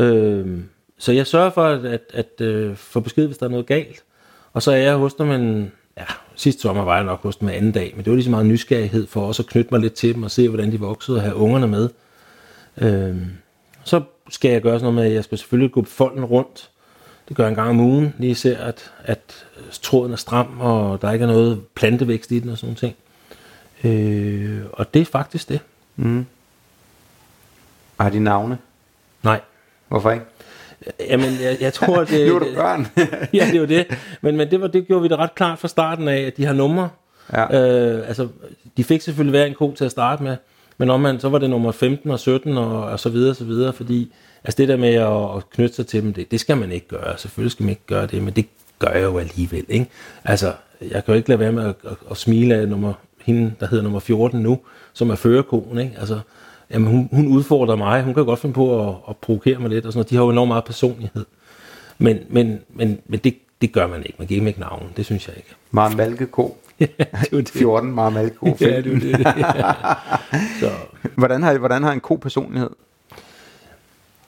Øh, 0.00 0.58
så 0.98 1.12
jeg 1.12 1.26
sørger 1.26 1.50
for 1.50 1.64
at, 1.64 1.84
at, 1.84 2.02
at 2.12 2.40
øh, 2.40 2.76
få 2.76 3.00
besked, 3.00 3.26
hvis 3.26 3.38
der 3.38 3.46
er 3.46 3.50
noget 3.50 3.66
galt. 3.66 4.04
Og 4.52 4.62
så 4.62 4.72
er 4.72 4.76
jeg 4.76 4.94
hos 4.94 5.14
dem 5.14 5.30
en, 5.30 5.72
ja, 5.96 6.04
sidste 6.34 6.62
sommer 6.62 6.84
var 6.84 6.96
jeg 6.96 7.04
nok 7.04 7.22
hos 7.22 7.36
dem 7.36 7.48
en 7.48 7.54
anden 7.54 7.72
dag, 7.72 7.92
men 7.96 8.04
det 8.04 8.10
var 8.10 8.16
lige 8.16 8.24
så 8.24 8.30
meget 8.30 8.46
nysgerrighed 8.46 9.06
for 9.06 9.26
også 9.26 9.42
at 9.42 9.46
knytte 9.46 9.68
mig 9.70 9.80
lidt 9.80 9.94
til 9.94 10.14
dem 10.14 10.22
og 10.22 10.30
se, 10.30 10.48
hvordan 10.48 10.72
de 10.72 10.80
voksede 10.80 11.16
og 11.16 11.22
have 11.22 11.34
ungerne 11.34 11.66
med. 11.66 11.88
Øh, 12.78 13.16
så 13.84 14.02
skal 14.28 14.50
jeg 14.50 14.62
gøre 14.62 14.78
sådan 14.78 14.82
noget 14.82 14.94
med, 14.94 15.04
at 15.04 15.14
jeg 15.14 15.24
skal 15.24 15.38
selvfølgelig 15.38 15.72
gå 15.72 15.84
folden 15.84 16.24
rundt. 16.24 16.70
Det 17.28 17.36
gør 17.36 17.44
jeg 17.44 17.50
en 17.50 17.56
gang 17.56 17.70
om 17.70 17.80
ugen, 17.80 18.14
lige 18.18 18.34
ser, 18.34 18.58
at, 18.58 18.92
at 19.04 19.46
tråden 19.82 20.12
er 20.12 20.16
stram, 20.16 20.60
og 20.60 21.02
der 21.02 21.12
ikke 21.12 21.22
er 21.22 21.26
noget 21.26 21.66
plantevækst 21.74 22.30
i 22.30 22.38
den 22.38 22.50
og 22.50 22.58
sådan 22.58 22.74
ting. 22.74 22.96
Øh, 23.84 24.62
og 24.72 24.94
det 24.94 25.02
er 25.02 25.06
faktisk 25.06 25.48
det. 25.48 25.60
Mm. 25.96 26.26
Og 27.98 28.04
har 28.04 28.10
de 28.10 28.18
navne? 28.18 28.58
Nej. 29.22 29.40
Hvorfor 29.88 30.10
ikke? 30.10 30.24
Jamen, 31.10 31.40
jeg, 31.42 31.56
jeg 31.60 31.72
tror, 31.72 32.04
det... 32.04 32.28
nu 32.28 32.34
er 32.34 32.38
du 32.38 32.46
børn. 32.54 32.86
ja, 33.34 33.48
det 33.52 33.60
var 33.60 33.66
det. 33.66 33.86
Men, 34.20 34.36
men 34.36 34.50
det, 34.50 34.60
var, 34.60 34.66
det 34.66 34.86
gjorde 34.86 35.02
vi 35.02 35.08
det 35.08 35.18
ret 35.18 35.34
klart 35.34 35.58
fra 35.58 35.68
starten 35.68 36.08
af, 36.08 36.20
at 36.20 36.36
de 36.36 36.44
har 36.44 36.52
numre. 36.52 36.88
Ja. 37.32 37.60
Øh, 37.60 38.08
altså, 38.08 38.28
de 38.76 38.84
fik 38.84 39.00
selvfølgelig 39.00 39.30
hver 39.30 39.44
en 39.44 39.54
ko 39.54 39.74
til 39.74 39.84
at 39.84 39.90
starte 39.90 40.22
med, 40.22 40.36
men 40.78 40.90
om 40.90 41.00
man, 41.00 41.20
så 41.20 41.28
var 41.28 41.38
det 41.38 41.50
nummer 41.50 41.72
15 41.72 42.10
og 42.10 42.20
17 42.20 42.56
og, 42.58 42.84
og 42.84 43.00
så 43.00 43.08
videre, 43.08 43.34
så 43.34 43.44
videre, 43.44 43.72
fordi 43.72 44.12
altså 44.44 44.56
det 44.58 44.68
der 44.68 44.76
med 44.76 44.94
at, 44.94 45.36
at 45.36 45.50
knytte 45.50 45.74
sig 45.74 45.86
til 45.86 46.02
dem, 46.02 46.12
det, 46.12 46.30
det 46.30 46.40
skal 46.40 46.56
man 46.56 46.72
ikke 46.72 46.88
gøre. 46.88 47.18
Selvfølgelig 47.18 47.52
skal 47.52 47.64
man 47.64 47.70
ikke 47.70 47.86
gøre 47.86 48.06
det, 48.06 48.22
men 48.22 48.34
det 48.34 48.46
gør 48.78 48.90
jeg 48.90 49.02
jo 49.02 49.18
alligevel, 49.18 49.64
ikke? 49.68 49.86
Altså, 50.24 50.52
jeg 50.80 51.04
kan 51.04 51.14
jo 51.14 51.14
ikke 51.14 51.28
lade 51.28 51.40
være 51.40 51.52
med 51.52 51.64
at, 51.64 51.74
at, 51.84 51.96
at 52.10 52.16
smile 52.16 52.54
af 52.54 52.68
nummer, 52.68 52.92
hende, 53.22 53.52
der 53.60 53.66
hedder 53.66 53.82
nummer 53.82 54.00
14 54.00 54.40
nu, 54.40 54.60
som 54.92 55.10
er 55.10 55.14
førerkonen, 55.14 55.78
ikke? 55.78 55.96
Altså, 55.98 56.20
jamen, 56.72 56.88
hun, 56.88 57.08
hun 57.12 57.26
udfordrer 57.26 57.76
mig, 57.76 58.02
hun 58.02 58.14
kan 58.14 58.24
godt 58.24 58.38
finde 58.38 58.54
på 58.54 58.88
at, 58.88 58.94
at 59.08 59.16
provokere 59.16 59.58
mig 59.58 59.70
lidt, 59.70 59.86
og 59.86 59.92
sådan 59.92 59.98
noget. 59.98 60.10
De 60.10 60.16
har 60.16 60.22
jo 60.22 60.30
enormt 60.30 60.48
meget 60.48 60.64
personlighed. 60.64 61.24
Men, 61.98 62.18
men, 62.28 62.60
men, 62.68 62.98
men 63.06 63.20
det, 63.20 63.34
det 63.60 63.72
gør 63.72 63.86
man 63.86 64.02
ikke. 64.02 64.14
Man 64.18 64.28
giver 64.28 64.40
dem 64.40 64.48
ikke 64.48 64.60
navn. 64.60 64.92
Det 64.96 65.04
synes 65.04 65.28
jeg 65.28 65.36
ikke. 65.36 65.54
Meget 65.70 65.96
malkeko. 65.96 66.56
ja, 66.80 66.86
det 67.22 67.32
det. 67.32 67.48
14 67.48 67.92
meget 67.92 68.12
malkeko. 68.12 68.56
ja, 68.60 68.66
det 68.66 68.76
er 68.76 68.82
det. 68.82 69.26
så. 70.60 70.70
Hvordan, 71.14 71.42
har, 71.42 71.58
hvordan 71.58 71.82
har 71.82 71.92
en 71.92 72.00
ko 72.00 72.16
personlighed? 72.16 72.70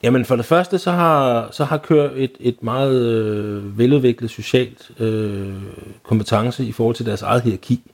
Jamen 0.03 0.25
for 0.25 0.35
det 0.35 0.45
første, 0.45 0.77
så 0.77 0.91
har, 0.91 1.47
så 1.51 1.63
har 1.63 1.77
kørt 1.77 2.11
et, 2.15 2.31
et 2.39 2.63
meget 2.63 3.01
øh, 3.01 3.77
veludviklet 3.77 4.31
socialt 4.31 4.91
øh, 4.99 5.53
kompetence 6.03 6.65
i 6.65 6.71
forhold 6.71 6.95
til 6.95 7.05
deres 7.05 7.21
eget 7.21 7.41
hierarki. 7.41 7.91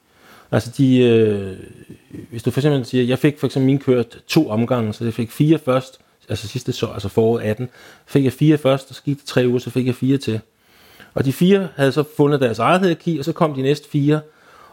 Altså 0.51 0.71
de, 0.77 0.99
øh, 0.99 1.57
hvis 2.29 2.43
du 2.43 2.51
for 2.51 2.59
eksempel 2.59 2.85
siger, 2.85 3.03
jeg 3.03 3.19
fik 3.19 3.39
for 3.39 3.47
eksempel 3.47 3.65
min 3.65 3.79
kørt 3.79 4.23
to 4.27 4.49
omgange, 4.49 4.93
så 4.93 5.03
jeg 5.03 5.13
fik 5.13 5.31
fire 5.31 5.59
først, 5.59 5.99
altså 6.29 6.47
sidste 6.47 6.71
så, 6.71 6.87
altså 6.87 7.09
foråret 7.09 7.43
18, 7.43 7.69
fik 8.05 8.23
jeg 8.23 8.33
fire 8.33 8.57
først, 8.57 8.89
og 8.89 8.95
så 8.95 9.03
gik 9.03 9.17
det 9.17 9.25
tre 9.25 9.47
uger, 9.47 9.59
så 9.59 9.69
fik 9.69 9.87
jeg 9.87 9.95
fire 9.95 10.17
til. 10.17 10.39
Og 11.13 11.25
de 11.25 11.33
fire 11.33 11.67
havde 11.75 11.91
så 11.91 12.03
fundet 12.17 12.41
deres 12.41 12.59
eget 12.59 12.79
hierarki, 12.79 13.19
og 13.19 13.25
så 13.25 13.33
kom 13.33 13.53
de 13.53 13.61
næste 13.61 13.89
fire, 13.89 14.21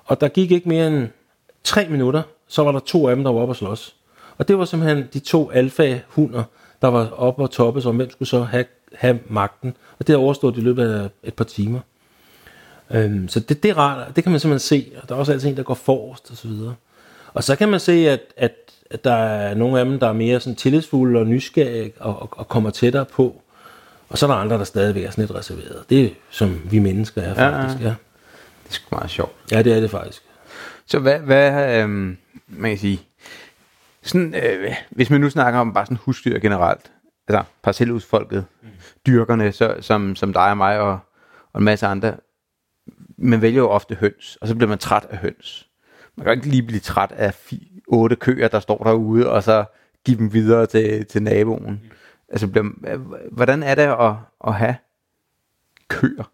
og 0.05 0.21
der 0.21 0.29
gik 0.29 0.51
ikke 0.51 0.69
mere 0.69 0.87
end 0.87 1.09
tre 1.65 1.89
minutter, 1.89 2.23
så 2.49 2.63
var 2.63 2.73
der 2.73 2.79
to 2.79 3.09
af 3.09 3.17
dem, 3.17 3.25
der 3.25 3.33
var 3.33 3.41
oppe 3.41 3.53
og 3.53 3.57
slås. 3.57 3.95
Og 4.39 4.49
det 4.49 4.59
var 4.59 4.65
simpelthen 4.65 5.05
de 5.13 5.19
to 5.19 5.51
alfa-hunder, 5.51 6.43
der 6.83 6.89
var 6.89 7.11
oppe 7.11 7.43
og 7.43 7.51
toppe, 7.51 7.81
så 7.81 7.93
hvem 7.93 8.11
skulle 8.11 8.29
så 8.29 8.43
have, 8.43 8.65
have 8.95 9.19
magten. 9.29 9.77
Og 9.99 10.07
det 10.07 10.17
overstod 10.17 10.53
de 10.53 10.61
i 10.61 10.63
løbet 10.63 10.89
af 10.89 11.09
et 11.23 11.35
par 11.35 11.45
timer. 11.45 11.81
Øhm, 12.91 13.29
så 13.29 13.41
det, 13.41 13.63
det 13.63 13.69
er 13.69 13.79
rart, 13.79 14.17
det 14.17 14.25
kan 14.25 14.31
man 14.31 14.41
simpelthen 14.41 14.59
se. 14.59 14.93
Og 15.03 15.09
der 15.09 15.15
er 15.15 15.19
også 15.19 15.33
altid 15.33 15.49
en, 15.49 15.57
der 15.57 15.63
går 15.63 15.75
forrest 15.75 16.31
og 16.31 16.37
så 16.37 16.49
videre. 16.49 16.75
Og 17.35 17.45
så 17.45 17.57
kan 17.57 17.69
man 17.69 17.81
se, 17.81 17.93
at, 17.93 18.21
at, 18.37 18.55
at 18.91 19.05
der 19.05 19.15
er 19.15 19.55
nogle 19.55 19.79
af 19.79 19.85
dem, 19.85 19.99
der 19.99 20.09
er 20.09 20.13
mere 20.13 20.41
sådan 20.41 20.57
tillidsfulde 20.57 21.21
og 21.21 21.27
nysgerrige 21.27 21.93
og, 22.01 22.23
og, 22.23 22.29
og 22.33 22.49
kommer 22.49 22.71
tættere 22.71 23.05
på. 23.05 23.43
Og 24.09 24.19
så 24.19 24.27
er 24.27 24.31
der 24.31 24.37
andre, 24.37 24.59
der 24.59 24.65
stadigvæk 24.65 25.05
er 25.05 25.11
sådan 25.11 25.23
lidt 25.23 25.35
reserveret. 25.35 25.85
Det 25.91 26.05
er 26.05 26.11
som 26.31 26.61
vi 26.71 26.79
mennesker 26.79 27.23
er 27.23 27.35
faktisk, 27.35 27.81
ja. 27.81 27.89
ja. 27.89 27.95
Det 28.65 28.71
er 28.71 28.73
sgu 28.73 28.97
meget 28.97 29.11
sjovt. 29.11 29.33
Ja, 29.53 29.63
det 29.63 29.73
er 29.73 29.81
det 29.81 29.91
faktisk. 29.91 30.23
Så 30.87 30.99
hvad, 30.99 31.19
hvad 31.19 31.77
øhm, 31.83 32.17
man 32.47 32.71
kan 32.71 32.79
sige, 32.79 33.01
sådan, 34.03 34.35
øh, 34.35 34.75
hvis 34.91 35.11
man 35.11 35.21
nu 35.21 35.31
snakker 35.31 35.61
om 35.61 35.73
bare 35.73 35.87
sådan 35.87 35.97
husdyr 35.97 36.39
generelt, 36.39 36.91
altså 37.29 37.45
parcelhusfolket, 37.63 38.45
mm. 38.63 38.69
dyrkerne, 39.07 39.53
så, 39.53 39.75
som, 39.81 40.17
som 40.17 40.33
dig 40.33 40.51
og 40.51 40.57
mig 40.57 40.81
og, 40.81 40.99
og 41.53 41.59
en 41.59 41.65
masse 41.65 41.87
andre, 41.87 42.15
man 43.19 43.43
vælger 43.43 43.59
jo 43.59 43.69
ofte 43.69 43.95
høns, 43.95 44.39
og 44.41 44.49
så 44.49 44.55
bliver 44.55 44.69
man 44.69 44.79
træt 44.79 45.07
af 45.11 45.19
høns. 45.19 45.69
Man 46.17 46.25
kan 46.25 46.35
ikke 46.35 46.49
lige 46.49 46.63
blive 46.63 46.81
træt 46.81 47.13
af 47.13 47.35
fi, 47.35 47.83
otte 47.89 48.17
køer, 48.17 48.49
der 48.49 48.61
står 48.61 48.85
derude, 48.85 49.31
og 49.31 49.43
så 49.43 49.65
give 50.05 50.19
dem 50.19 50.33
videre 50.33 50.67
til, 50.67 51.07
til 51.07 51.23
naboen. 51.23 51.81
Altså, 52.29 52.47
bliver, 52.47 52.97
hvordan 53.33 53.63
er 53.63 53.75
det 53.75 53.83
at, 53.83 54.15
at 54.47 54.55
have 54.55 54.77
køer? 55.89 56.31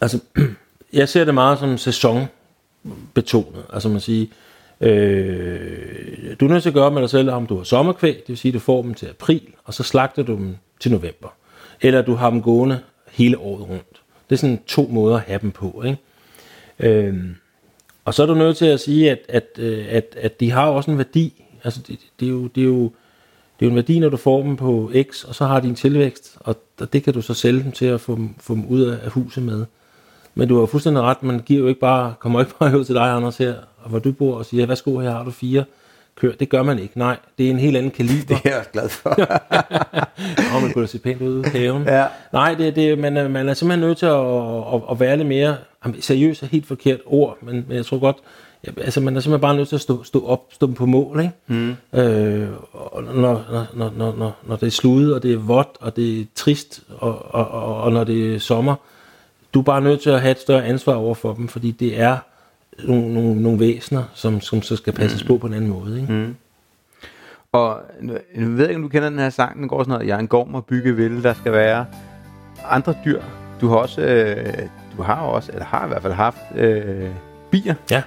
Altså, 0.00 0.20
jeg 0.92 1.08
ser 1.08 1.24
det 1.24 1.34
meget 1.34 1.58
som 1.58 1.78
sæsonbetonet. 1.78 3.64
Altså 3.72 3.88
man 3.88 4.00
siger, 4.00 4.26
øh, 4.80 6.36
du 6.40 6.44
er 6.44 6.50
nødt 6.50 6.62
til 6.62 6.70
at 6.70 6.74
gøre 6.74 6.90
med 6.90 7.02
dig 7.02 7.10
selv, 7.10 7.30
om 7.30 7.46
du 7.46 7.56
har 7.56 7.64
sommerkvæg, 7.64 8.14
det 8.14 8.28
vil 8.28 8.38
sige, 8.38 8.52
du 8.52 8.58
får 8.58 8.82
dem 8.82 8.94
til 8.94 9.06
april, 9.06 9.48
og 9.64 9.74
så 9.74 9.82
slagter 9.82 10.22
du 10.22 10.34
dem 10.34 10.56
til 10.80 10.90
november. 10.90 11.28
Eller 11.80 12.02
du 12.02 12.14
har 12.14 12.30
dem 12.30 12.42
gående 12.42 12.80
hele 13.10 13.38
året 13.38 13.68
rundt. 13.68 14.02
Det 14.30 14.36
er 14.36 14.38
sådan 14.38 14.60
to 14.66 14.88
måder 14.90 15.16
at 15.16 15.22
have 15.22 15.38
dem 15.42 15.50
på. 15.50 15.82
Ikke? 15.86 15.98
Øhm, 16.78 17.36
og 18.04 18.14
så 18.14 18.22
er 18.22 18.26
du 18.26 18.34
nødt 18.34 18.56
til 18.56 18.66
at 18.66 18.80
sige, 18.80 19.10
at, 19.10 19.18
at, 19.28 19.46
øh, 19.58 19.86
at, 19.88 20.16
at 20.20 20.40
de 20.40 20.50
har 20.50 20.66
også 20.66 20.90
en 20.90 20.98
værdi. 20.98 21.44
Altså, 21.64 21.80
det, 21.88 21.98
det, 22.20 22.26
er 22.26 22.30
jo, 22.30 22.46
det, 22.46 22.60
er 22.60 22.66
jo, 22.66 22.82
det 22.82 23.60
er 23.60 23.66
jo 23.66 23.68
en 23.68 23.76
værdi, 23.76 23.98
når 23.98 24.08
du 24.08 24.16
får 24.16 24.42
dem 24.42 24.56
på 24.56 24.92
X, 25.10 25.24
og 25.24 25.34
så 25.34 25.44
har 25.44 25.60
de 25.60 25.68
en 25.68 25.74
tilvækst, 25.74 26.36
og 26.40 26.56
det 26.92 27.02
kan 27.02 27.14
du 27.14 27.22
så 27.22 27.34
sælge 27.34 27.62
dem 27.62 27.72
til 27.72 27.86
at 27.86 28.00
få 28.00 28.18
få 28.40 28.54
dem 28.54 28.66
ud 28.66 28.80
af 28.82 29.10
huset 29.10 29.42
med. 29.42 29.64
Men 30.34 30.48
du 30.48 30.58
har 30.58 30.66
fuldstændig 30.66 31.02
ret, 31.02 31.22
man 31.22 31.40
giver 31.40 31.60
jo 31.60 31.66
ikke 31.66 31.80
bare, 31.80 32.14
kommer 32.18 32.40
ikke 32.40 32.52
bare 32.58 32.78
ud 32.78 32.84
til 32.84 32.94
dig, 32.94 33.10
Anders, 33.10 33.36
her, 33.36 33.54
hvor 33.86 33.98
du 33.98 34.12
bor, 34.12 34.36
og 34.36 34.46
siger, 34.46 34.66
værsgo, 34.66 34.98
her 34.98 35.10
har 35.10 35.24
du 35.24 35.30
fire 35.30 35.64
kør. 36.20 36.32
Det 36.32 36.48
gør 36.48 36.62
man 36.62 36.78
ikke. 36.78 36.98
Nej, 36.98 37.16
det 37.38 37.46
er 37.46 37.50
en 37.50 37.58
helt 37.58 37.76
anden 37.76 37.90
kaliber. 37.90 38.34
Det 38.34 38.52
er 38.52 38.56
jeg 38.56 38.64
glad 38.72 38.88
for. 38.88 39.10
og 40.54 40.62
man 40.62 40.72
kunne 40.72 40.82
da 40.82 40.86
se 40.86 40.98
pænt 40.98 41.22
ud 41.22 41.44
i 41.44 41.48
haven. 41.48 41.82
Ja. 41.82 42.06
Nej, 42.32 42.54
det, 42.54 42.76
det, 42.76 42.98
man, 42.98 43.16
er, 43.16 43.28
man 43.28 43.48
er 43.48 43.54
simpelthen 43.54 43.88
nødt 43.88 43.98
til 43.98 44.06
at, 44.06 44.74
at, 44.74 44.80
at 44.90 45.00
være 45.00 45.16
lidt 45.16 45.28
mere 45.28 45.56
seriøs 46.00 46.42
er 46.42 46.46
helt 46.46 46.66
forkert 46.66 47.00
ord, 47.06 47.38
men, 47.42 47.64
men 47.68 47.76
jeg 47.76 47.86
tror 47.86 47.98
godt, 47.98 48.16
Ja, 48.66 48.70
altså, 48.80 49.00
man 49.00 49.16
er 49.16 49.20
simpelthen 49.20 49.40
bare 49.40 49.56
nødt 49.56 49.68
til 49.68 49.76
at 49.76 49.80
stå, 49.80 50.02
stå 50.02 50.26
op, 50.26 50.40
stå 50.52 50.66
på 50.66 50.86
mål, 50.86 51.20
ikke? 51.20 51.32
Mm. 51.46 51.76
Øh, 52.00 52.48
og 52.72 53.02
når, 53.02 53.12
når, 53.14 53.66
når, 53.74 53.92
når, 53.96 54.14
når, 54.16 54.36
når 54.46 54.56
det 54.56 54.66
er 54.66 54.70
sludet, 54.70 55.14
og 55.14 55.22
det 55.22 55.32
er 55.32 55.36
vådt, 55.36 55.68
og 55.80 55.96
det 55.96 56.20
er 56.20 56.24
trist, 56.34 56.82
og, 56.98 57.34
og, 57.34 57.48
og, 57.48 57.82
og 57.82 57.92
når 57.92 58.04
det 58.04 58.34
er 58.34 58.38
sommer, 58.38 58.74
du 59.54 59.58
er 59.58 59.64
bare 59.64 59.80
nødt 59.80 60.00
til 60.00 60.10
at 60.10 60.20
have 60.20 60.30
et 60.30 60.40
større 60.40 60.64
ansvar 60.64 60.94
over 60.94 61.14
for 61.14 61.34
dem, 61.34 61.48
fordi 61.48 61.70
det 61.70 62.00
er 62.00 62.16
nogle, 62.84 63.14
nogle, 63.14 63.42
nogle 63.42 63.60
væsener, 63.60 64.02
som, 64.14 64.40
som 64.40 64.62
så 64.62 64.76
skal 64.76 64.92
passes 64.92 65.24
mm. 65.24 65.28
på 65.28 65.38
på 65.38 65.46
en 65.46 65.54
anden 65.54 65.70
måde, 65.70 66.00
ikke? 66.00 66.12
Mm. 66.12 66.36
Og 67.52 67.80
nu, 68.00 68.12
jeg 68.12 68.48
ved 68.56 68.68
ikke, 68.68 68.76
om 68.76 68.82
du 68.82 68.88
kender 68.88 69.08
den 69.10 69.18
her 69.18 69.30
sang, 69.30 69.58
den 69.58 69.68
går 69.68 69.82
sådan 69.82 69.92
noget, 69.92 70.06
jeg 70.06 70.14
er 70.14 70.18
en 70.18 70.28
gorm 70.28 70.54
og 70.54 70.64
bygge 70.64 70.96
vil, 70.96 71.22
der 71.22 71.34
skal 71.34 71.52
være 71.52 71.86
andre 72.64 72.94
dyr. 73.04 73.22
Du 73.60 73.68
har 73.68 73.76
også, 73.76 74.00
øh, 74.00 74.68
du 74.96 75.02
har 75.02 75.14
også, 75.14 75.52
eller 75.52 75.64
har 75.64 75.84
i 75.84 75.88
hvert 75.88 76.02
fald 76.02 76.12
haft 76.12 76.38
øh, 76.56 77.10
bier. 77.50 77.74
Ja. 77.90 78.02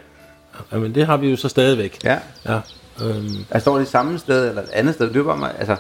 Jamen, 0.71 0.95
det 0.95 1.05
har 1.05 1.17
vi 1.17 1.29
jo 1.29 1.35
så 1.35 1.49
stadigvæk. 1.49 2.03
Ja. 2.03 2.19
Ja. 2.45 2.59
Øhm, 3.03 3.45
Altså, 3.51 3.59
står 3.59 3.77
det 3.77 3.87
samme 3.87 4.19
sted, 4.19 4.49
eller 4.49 4.61
et 4.61 4.69
andet 4.69 4.95
sted? 4.95 5.07
Det 5.07 5.15
er 5.15 5.23
bare 5.23 5.59
altså, 5.59 5.75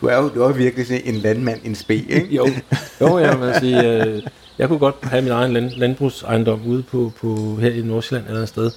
du 0.00 0.06
er 0.06 0.16
jo, 0.16 0.28
du 0.28 0.42
er 0.42 0.52
virkelig 0.52 0.86
sådan 0.86 1.02
en 1.04 1.14
landmand, 1.14 1.60
en 1.64 1.74
spe, 1.74 1.94
ikke? 1.94 2.34
jo, 2.36 2.48
jo, 3.00 3.18
jeg 3.18 3.40
vil 3.40 3.54
sige, 3.60 3.92
øh, 3.92 4.22
jeg 4.60 4.68
kunne 4.68 4.78
godt 4.78 4.96
have 5.02 5.22
min 5.22 5.32
egen 5.32 5.52
land, 5.52 5.70
landbrugsejendom 5.70 6.60
ude 6.66 6.82
på, 6.82 7.12
på 7.20 7.56
her 7.60 7.70
i 7.70 7.82
Nordsjælland 7.82 8.28
eller 8.28 8.42
et 8.42 8.48
sted. 8.48 8.70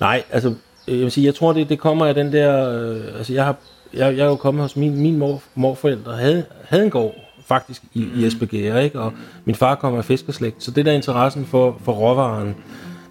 Nej, 0.00 0.22
altså, 0.30 0.54
jeg 0.88 0.96
vil 0.96 1.10
sige, 1.10 1.26
jeg 1.26 1.34
tror, 1.34 1.52
det, 1.52 1.68
det 1.68 1.78
kommer 1.78 2.06
af 2.06 2.14
den 2.14 2.32
der, 2.32 2.80
øh, 2.80 3.00
altså 3.16 3.32
jeg 3.32 3.44
har, 3.44 3.56
jeg, 3.94 4.16
jeg 4.16 4.24
er 4.24 4.28
jo 4.28 4.36
kommet 4.36 4.62
hos 4.62 4.76
min, 4.76 5.02
min 5.02 5.18
mor, 5.18 5.42
morforældre, 5.54 6.16
havde, 6.16 6.44
havde 6.64 6.84
en 6.84 6.90
gård 6.90 7.14
faktisk 7.46 7.82
i, 7.94 8.08
i 8.16 8.26
Esbjerg, 8.26 8.84
ikke? 8.84 9.00
og 9.00 9.12
min 9.44 9.54
far 9.54 9.74
kommer 9.74 9.98
af 9.98 10.04
fiskerslægt, 10.04 10.62
så 10.62 10.70
det 10.70 10.86
der 10.86 10.92
interessen 10.92 11.46
for, 11.46 11.76
for 11.84 11.92
råvaren, 11.92 12.54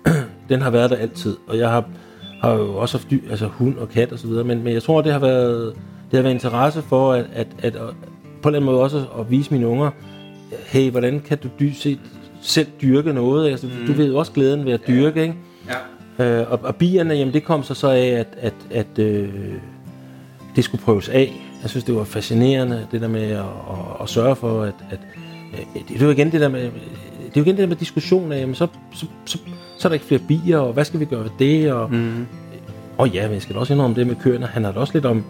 den 0.50 0.62
har 0.62 0.70
været 0.70 0.90
der 0.90 0.96
altid, 0.96 1.38
og 1.48 1.58
jeg 1.58 1.70
har, 1.70 1.86
har 2.42 2.54
jo 2.54 2.76
også 2.76 2.98
haft 2.98 3.12
dyr, 3.12 3.30
altså 3.30 3.48
hund 3.48 3.78
og 3.78 3.90
kat 3.90 4.12
og 4.12 4.20
så 4.20 4.28
videre, 4.28 4.44
men, 4.44 4.64
men 4.64 4.74
jeg 4.74 4.84
tror, 4.84 5.02
det 5.02 5.12
har 5.12 5.20
været, 5.20 5.74
det 6.12 6.18
har 6.18 6.22
været 6.22 6.34
interesse 6.34 6.82
for, 6.82 7.14
at, 7.14 7.26
at, 7.34 7.48
at, 7.60 7.76
at 7.76 7.82
på 8.42 8.50
en 8.50 8.56
eller 8.56 8.60
anden 8.60 8.66
måde 8.66 8.82
også 8.82 9.06
at 9.20 9.32
vise 9.32 9.54
mine 9.54 9.68
unger, 9.68 9.92
hey, 10.66 10.92
hvordan 10.92 11.20
kan 11.28 11.38
du 11.38 11.50
dy, 11.60 11.72
se, 11.72 12.00
selv 12.42 12.68
dyrke 12.82 13.14
noget? 13.14 13.52
Altså, 13.52 13.68
mm. 13.68 13.88
Du 13.88 13.94
ved 13.94 14.08
jo 14.08 14.18
også 14.18 14.32
glæden 14.32 14.66
ved 14.66 14.74
at 14.74 14.82
dyrke, 14.88 15.22
ikke? 15.22 15.36
Ja. 16.20 16.42
Øh, 16.42 16.52
og, 16.52 16.60
og 16.64 16.76
bierne, 16.76 17.14
jamen 17.14 17.34
det 17.34 17.44
kom 17.44 17.64
så 17.64 17.74
så 17.74 17.90
af, 17.90 18.08
at, 18.08 18.28
at, 18.38 18.54
at 18.72 19.00
øh, 19.00 19.30
det 20.56 20.64
skulle 20.64 20.84
prøves 20.84 21.10
af. 21.10 21.50
Jeg 21.62 21.70
synes, 21.70 21.84
det 21.84 21.96
var 21.96 22.04
fascinerende, 22.04 22.88
det 22.92 23.02
der 23.02 23.08
med 23.08 23.32
at, 23.32 23.40
at, 23.40 23.46
at 24.02 24.10
sørge 24.10 24.36
for, 24.36 24.62
at, 24.62 24.74
at 24.92 25.00
det 25.90 26.02
er 26.02 26.06
jo 26.06 26.12
igen 26.12 26.32
det 26.32 26.42
der 26.42 26.48
med, 26.48 26.62
det 26.62 26.72
er 27.38 27.42
jo 27.42 27.42
igen 27.42 27.56
det 27.56 27.62
der 27.62 27.68
med 27.68 27.76
diskussion 27.76 28.32
af, 28.32 28.40
jamen 28.40 28.56
så, 28.56 28.68
så, 28.94 29.06
så, 29.26 29.38
så 29.78 29.88
er 29.88 29.90
der 29.90 29.94
ikke 29.94 30.06
flere 30.06 30.22
bier, 30.28 30.58
og 30.58 30.74
hvad 30.74 30.86
skal 30.86 31.00
vi 31.00 31.06
gøre 31.06 31.24
ved 31.24 31.30
det? 31.40 31.74
Og, 31.74 31.94
mm. 31.94 32.26
og 32.98 33.10
ja, 33.10 33.24
men 33.24 33.34
jeg 33.34 33.42
skal 33.42 33.56
da 33.56 33.60
også 33.60 33.74
indrømme 33.74 33.96
det 33.96 34.08
med 34.08 34.16
køerne, 34.16 34.46
han 34.46 34.64
har 34.64 34.72
da 34.72 34.80
også 34.80 34.94
lidt 34.94 35.06
om, 35.06 35.24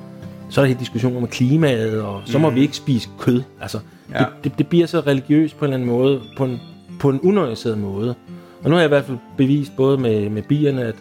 så 0.54 0.62
er 0.62 0.64
der 0.64 0.68
helt 0.68 0.80
diskussioner 0.80 1.18
om 1.18 1.28
klimaet, 1.28 2.02
og 2.02 2.22
så 2.26 2.40
må 2.40 2.50
mm. 2.50 2.56
vi 2.56 2.62
ikke 2.62 2.76
spise 2.76 3.10
kød. 3.20 3.44
Altså, 3.62 3.80
ja. 4.14 4.18
det, 4.18 4.28
det, 4.44 4.58
det 4.58 4.68
bliver 4.68 4.86
så 4.86 5.00
religiøst 5.00 5.58
på 5.58 5.66
en 5.66 5.74
eller 5.74 5.76
anden 5.76 5.90
måde, 5.90 6.22
på 6.38 6.46
en, 6.46 6.60
på 7.00 7.10
en 7.10 7.20
unuanceret 7.20 7.78
måde. 7.78 8.16
Og 8.64 8.70
nu 8.70 8.76
har 8.76 8.82
jeg 8.82 8.88
i 8.88 8.94
hvert 8.94 9.06
fald 9.06 9.18
bevist 9.38 9.76
både 9.78 9.98
med, 9.98 10.30
med 10.30 10.42
bierne, 10.42 10.82
at 10.82 10.96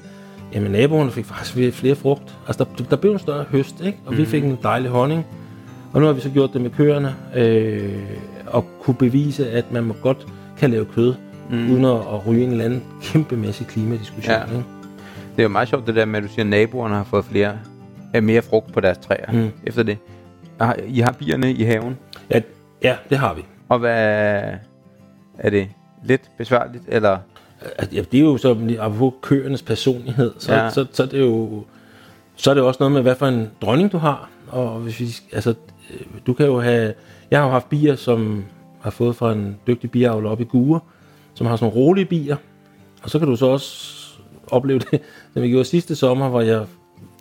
jamen, 0.54 0.72
naboerne 0.72 1.10
fik 1.10 1.24
faktisk 1.24 1.74
flere 1.74 1.94
frugt. 1.94 2.34
Altså, 2.46 2.64
der, 2.78 2.84
der 2.84 2.96
blev 2.96 3.12
en 3.12 3.18
større 3.18 3.44
høst, 3.50 3.80
ikke? 3.84 3.98
og 4.06 4.12
mm. 4.12 4.18
vi 4.18 4.24
fik 4.24 4.44
en 4.44 4.58
dejlig 4.62 4.90
honning. 4.90 5.26
Og 5.92 6.00
nu 6.00 6.06
har 6.06 6.12
vi 6.12 6.20
så 6.20 6.30
gjort 6.30 6.50
det 6.52 6.60
med 6.60 6.70
køerne, 6.70 7.14
øh, 7.36 8.02
og 8.46 8.64
kunne 8.82 8.94
bevise, 8.94 9.50
at 9.50 9.72
man 9.72 9.84
må 9.84 9.94
godt 10.02 10.26
kan 10.58 10.70
lave 10.70 10.84
kød, 10.84 11.14
mm. 11.50 11.72
uden 11.72 11.84
at, 11.84 11.96
at 11.96 12.26
ryge 12.26 12.44
en 12.44 12.50
eller 12.50 12.64
anden 12.64 12.82
kæmpemæssig 13.02 13.66
klimadiskussion. 13.66 14.34
Ja. 14.34 14.44
Ikke? 14.44 14.64
Det 15.36 15.38
er 15.38 15.42
jo 15.42 15.48
meget 15.48 15.68
sjovt 15.68 15.86
det 15.86 15.94
der 15.94 16.04
med, 16.04 16.16
at 16.16 16.22
du 16.22 16.28
siger, 16.28 16.44
at 16.44 16.50
naboerne 16.50 16.94
har 16.94 17.04
fået 17.04 17.24
flere, 17.24 17.52
øh, 18.16 18.22
mere 18.22 18.42
frugt 18.42 18.72
på 18.72 18.80
deres 18.80 18.98
træer 18.98 19.32
mm. 19.32 19.50
efter 19.64 19.82
det. 19.82 19.98
Har- 20.60 20.76
I 20.86 21.00
har 21.00 21.12
bierne 21.12 21.52
i 21.52 21.62
haven, 21.62 21.98
Ja, 22.30 22.40
ja, 22.82 22.96
det 23.10 23.18
har 23.18 23.34
vi. 23.34 23.42
og 23.68 23.78
hvad 23.78 24.42
er 25.38 25.50
det 25.50 25.68
lidt 26.04 26.22
besværligt, 26.38 26.84
eller? 26.88 27.18
Ja, 27.92 28.02
det 28.12 28.14
er 28.20 28.24
jo 28.24 28.36
så, 28.36 28.76
apropos 28.80 29.14
køernes 29.22 29.62
personlighed, 29.62 30.32
så, 30.38 30.54
Ja. 30.54 30.70
så, 30.70 30.86
så, 30.92 31.02
er 31.02 31.06
det 31.06 31.20
jo 31.20 31.64
så 32.36 32.50
er 32.50 32.54
det 32.54 32.60
jo 32.60 32.66
også 32.66 32.78
noget 32.80 32.92
med, 32.92 33.02
hvad 33.02 33.14
for 33.14 33.26
en 33.26 33.50
dronning 33.62 33.92
du 33.92 33.98
har. 33.98 34.30
Og 34.48 34.78
hvis 34.80 35.00
vi, 35.00 35.06
altså, 35.32 35.54
øh, 35.94 36.00
du 36.26 36.32
kan 36.32 36.46
jo 36.46 36.60
have, 36.60 36.94
jeg 37.30 37.38
har 37.38 37.46
jo 37.46 37.52
haft 37.52 37.68
bier, 37.68 37.96
som 37.96 38.44
har 38.80 38.90
fået 38.90 39.16
fra 39.16 39.32
en 39.32 39.56
dygtig 39.66 39.90
biavler 39.90 40.30
op 40.30 40.40
i 40.40 40.44
Gure, 40.44 40.80
som 41.34 41.46
har 41.46 41.56
sådan 41.56 41.72
nogle 41.72 41.86
rolige 41.86 42.04
bier. 42.04 42.36
Og 43.02 43.10
så 43.10 43.18
kan 43.18 43.28
du 43.28 43.36
så 43.36 43.46
også 43.46 43.98
opleve 44.46 44.78
det, 44.90 45.00
som 45.32 45.42
vi 45.42 45.48
gjorde 45.48 45.64
sidste 45.64 45.96
sommer, 45.96 46.28
hvor 46.28 46.40
jeg 46.40 46.64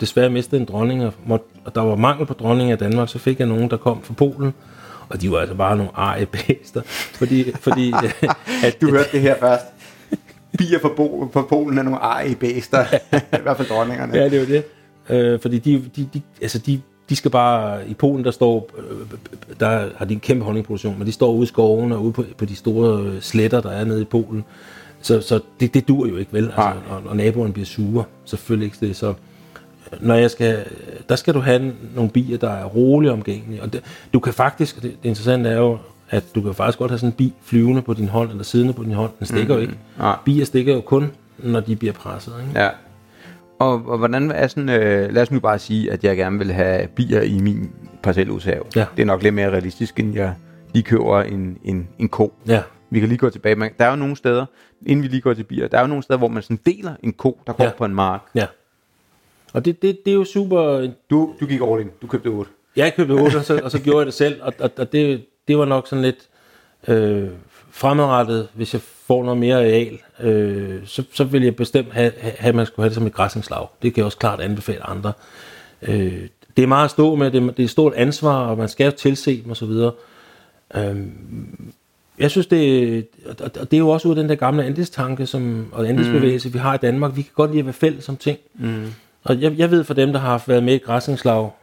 desværre 0.02 0.30
mistede 0.30 0.62
en 0.62 0.68
dronning, 0.68 1.06
og, 1.06 1.14
måtte, 1.26 1.46
og 1.66 1.76
der 1.76 1.82
var 1.82 1.96
mangel 1.96 2.26
på 2.26 2.34
dronninger 2.34 2.76
i 2.76 2.80
Danmark, 2.80 3.10
så 3.10 3.20
fik 3.20 3.40
jeg 3.40 3.48
nogen, 3.48 3.70
der 3.70 3.78
kom 3.78 4.04
fra 4.04 4.14
Polen, 4.14 4.54
og 5.10 5.22
de 5.22 5.32
var 5.32 5.38
altså 5.40 5.56
bare 5.56 5.78
nogle 5.78 5.92
arige 5.96 6.26
bæster, 6.26 6.82
fordi, 6.86 7.52
fordi 7.60 7.94
at, 8.66 8.82
Du 8.82 8.90
hørte 8.90 9.10
det 9.12 9.22
her 9.22 9.36
først. 9.40 9.66
Bier 10.58 10.80
på, 10.80 10.94
Bo- 10.98 11.30
på 11.34 11.42
Polen 11.42 11.78
er 11.78 11.84
nogle 11.84 12.00
arige 12.00 12.36
bæster. 12.36 12.86
I 13.40 13.42
hvert 13.44 13.58
fald 13.58 13.68
dronningerne. 13.68 14.18
Ja, 14.18 14.26
det 14.26 14.34
er 14.34 14.40
jo 14.40 14.46
det. 14.48 14.64
Øh, 15.10 15.40
fordi 15.40 15.60
de, 15.60 15.84
de, 15.96 16.10
de, 16.14 16.22
altså 16.42 16.60
de, 16.60 16.82
de 17.10 17.16
skal 17.16 17.32
bare, 17.32 17.88
i 17.90 17.94
Polen 17.94 18.26
der 18.26 18.32
står, 18.32 18.70
øh, 18.78 19.20
der 19.60 19.90
har 19.96 20.06
de 20.06 20.14
en 20.14 20.20
kæmpe 20.20 20.46
honningproduktion, 20.46 20.98
men 20.98 21.08
de 21.08 21.12
står 21.12 21.32
ude 21.32 21.44
i 21.44 21.48
skovene 21.48 21.96
og 21.96 22.04
ude 22.04 22.14
på, 22.14 22.26
på 22.38 22.46
de 22.46 22.56
store 22.56 23.02
øh, 23.04 23.22
sletter, 23.22 23.62
der 23.62 23.72
er 23.72 23.86
nede 23.86 24.02
i 24.02 24.06
Polen. 24.06 24.44
Så, 25.02 25.22
så 25.22 25.40
det, 25.60 25.74
det 25.74 25.88
dur 25.88 26.08
jo 26.08 26.18
ikke 26.18 26.34
vel, 26.34 26.46
altså, 26.46 26.72
og, 26.90 27.02
og 27.06 27.18
naboerne 27.18 27.54
bliver 27.54 27.66
sure, 27.66 28.04
selvfølgelig 28.26 28.66
ikke 28.66 28.88
det. 28.88 28.96
Så 28.96 29.08
øh, 29.10 29.16
når 30.00 30.16
jeg 30.16 30.32
skal, 30.32 30.66
der 31.10 31.16
skal 31.16 31.34
du 31.34 31.40
have 31.40 31.74
nogle 31.96 32.12
bier, 32.12 32.38
der 32.38 32.50
er 32.50 32.66
roligt 32.66 33.14
omgængelige. 33.14 33.62
Og 33.64 33.74
det, 33.74 33.82
du 34.14 34.20
kan 34.20 34.34
faktisk, 34.34 34.76
det, 34.76 34.84
det 34.84 35.10
interessante 35.10 35.50
er 35.50 35.58
jo, 35.58 35.78
at 36.10 36.24
du 36.36 36.42
kan 36.42 36.54
faktisk 36.54 36.80
godt 36.80 36.92
have 36.92 36.98
sådan 37.00 37.10
en 37.10 37.16
bi 37.18 37.34
flyvende 37.44 37.82
på 37.82 37.94
din 37.94 38.08
hånd, 38.08 38.30
eller 38.30 38.44
siddende 38.44 38.74
på 38.74 38.84
din 38.84 38.92
hånd. 38.94 39.12
Den 39.20 39.28
stikker 39.28 39.56
jo 39.56 39.62
ikke. 39.62 39.74
Nej. 39.98 40.16
Bier 40.26 40.46
stikker 40.46 40.74
jo 40.74 40.82
kun, 40.82 41.12
når 41.38 41.60
de 41.60 41.76
bliver 41.76 41.94
presset. 41.94 42.34
Ikke? 42.48 42.60
Ja. 42.60 42.70
Og, 43.60 43.74
og 43.88 43.98
hvordan 43.98 44.32
er 44.32 44.48
sådan, 44.48 44.70
øh, 44.70 45.14
lad 45.14 45.22
os 45.22 45.32
nu 45.32 45.40
bare 45.40 45.60
sige, 45.60 45.92
at 45.92 46.04
jeg 46.04 46.18
gerne 46.18 46.38
vil 46.38 46.52
have 46.52 46.88
bier 46.88 47.22
i 47.22 47.40
min 47.40 47.72
parcelhushave. 48.04 48.64
Ja. 48.76 48.86
Det 48.96 49.02
er 49.02 49.06
nok 49.06 49.24
lidt 49.24 49.34
mere 49.34 49.50
realistisk, 49.50 50.00
end 50.00 50.16
jeg 50.16 50.34
lige 50.74 50.84
køber 50.84 51.22
en, 51.22 51.58
en, 51.64 51.88
en 52.00 52.10
ko. 52.10 52.34
Ja, 52.48 52.62
Vi 52.90 53.00
kan 53.00 53.10
lige 53.10 53.18
gå 53.18 53.30
tilbage. 53.30 53.56
Men 53.56 53.70
der 53.80 53.86
er 53.86 53.90
jo 53.90 53.96
nogle 53.96 54.16
steder, 54.16 54.46
inden 54.86 55.04
vi 55.04 55.08
lige 55.08 55.22
går 55.22 55.34
til 55.34 55.44
bier, 55.44 55.68
der 55.68 55.78
er 55.78 55.82
jo 55.82 55.88
nogle 55.88 56.04
steder, 56.04 56.18
hvor 56.18 56.28
man 56.28 56.44
sådan 56.44 56.60
deler 56.66 56.94
en 57.04 57.14
ko, 57.14 57.40
der 57.48 57.54
går 57.54 57.64
Ja. 57.64 57.70
på 57.78 57.86
en 57.86 57.96
mark. 57.96 58.22
ja. 58.36 58.46
Og 59.54 59.66
det, 59.66 59.82
det, 59.82 59.98
det 60.06 60.12
er 60.12 60.16
jo 60.16 60.24
super 60.24 60.88
Du, 61.10 61.34
du 61.40 61.46
gik 61.46 61.62
all 61.62 61.82
in. 61.82 61.90
Du 62.02 62.08
købte 62.08 62.28
8. 62.28 62.52
Jeg 62.76 62.94
købte 62.96 63.12
8, 63.12 63.36
og 63.38 63.46
så, 63.46 63.62
og 63.64 63.72
så 63.72 63.80
gjorde 63.82 63.98
jeg 64.00 64.06
det 64.06 64.14
selv, 64.14 64.42
og, 64.42 64.54
og, 64.60 64.72
og 64.78 64.92
det, 64.92 65.26
det 65.48 65.58
var 65.58 65.66
nok 65.66 65.88
sådan 65.88 66.02
lidt 66.04 66.28
øh, 66.88 67.28
fremadrettet, 67.72 68.48
hvis 68.54 68.74
jeg 68.74 68.82
får 68.82 69.24
noget 69.24 69.40
mere 69.40 69.56
areal, 69.56 70.00
øh, 70.20 70.80
så, 70.86 71.04
så 71.14 71.24
vil 71.24 71.44
jeg 71.44 71.56
bestemt 71.56 71.94
have, 71.94 72.12
have, 72.20 72.34
at 72.50 72.56
man 72.56 72.66
skulle 72.66 72.84
have 72.84 72.90
det 72.90 72.96
som 72.96 73.08
et 73.08 73.14
græsningslag. 73.14 73.68
Det 73.82 73.94
kan 73.94 73.98
jeg 74.02 74.06
også 74.06 74.18
klart 74.18 74.40
anbefale 74.42 74.84
andre. 74.90 75.14
Øh, 75.82 76.28
det 76.58 76.64
er 76.64 76.68
meget 76.68 76.86
at 76.86 76.92
stå 76.92 77.16
med, 77.16 77.32
det, 77.32 77.44
er- 77.44 77.48
det 77.52 77.60
er 77.60 77.64
et 77.64 77.70
stort 77.70 77.94
ansvar, 77.94 78.48
og 78.48 78.58
man 78.58 78.70
skal 78.70 78.86
jo 78.86 78.92
tilse 78.92 79.44
dem 79.44 79.52
osv. 79.52 79.70
Øh, 80.76 81.06
jeg 82.20 82.32
synes, 82.32 82.48
det, 82.48 83.08
og 83.40 83.56
det 83.72 83.74
er 83.74 83.78
jo 83.78 83.90
også 83.90 84.08
ud 84.08 84.14
af 84.14 84.16
den 84.16 84.30
der 84.30 84.36
gamle 84.36 84.64
andelstanke 84.66 85.26
som, 85.26 85.66
og 85.72 85.88
andelsbevægelse, 85.90 86.48
mm. 86.50 86.54
vi 86.54 86.60
har 86.60 86.74
i 86.74 86.78
Danmark. 86.78 87.16
Vi 87.18 87.22
kan 87.22 87.32
godt 87.36 87.50
lide 87.52 87.60
at 87.60 87.66
være 87.66 87.74
fælles 87.74 88.10
om 88.10 88.18
ting. 88.18 88.38
Mm. 88.54 88.86
Og 89.24 89.42
jeg, 89.42 89.58
jeg 89.58 89.72
ved 89.72 89.84
for 89.84 89.94
dem, 89.94 90.12
der 90.14 90.20
har 90.20 90.44
været 90.48 90.64
med 90.64 90.74
i 90.74 90.78
græsningslag, 90.78 91.38
og 91.38 91.54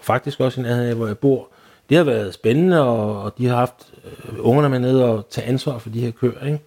faktisk 0.00 0.40
også 0.40 0.60
i 0.60 0.62
nærheden 0.62 0.88
af, 0.88 0.94
hvor 0.94 1.06
jeg 1.06 1.18
bor, 1.18 1.48
det 1.88 1.96
har 1.96 2.04
været 2.04 2.34
spændende, 2.34 2.82
og, 2.82 3.22
og 3.22 3.38
de 3.38 3.46
har 3.46 3.56
haft 3.56 3.94
øh, 4.04 4.34
ungerne 4.38 4.68
med 4.68 4.78
ned 4.78 5.00
og 5.00 5.26
tage 5.30 5.46
ansvar 5.46 5.78
for 5.78 5.90
de 5.90 6.00
her 6.00 6.10
køer. 6.10 6.44
Ikke? 6.46 6.60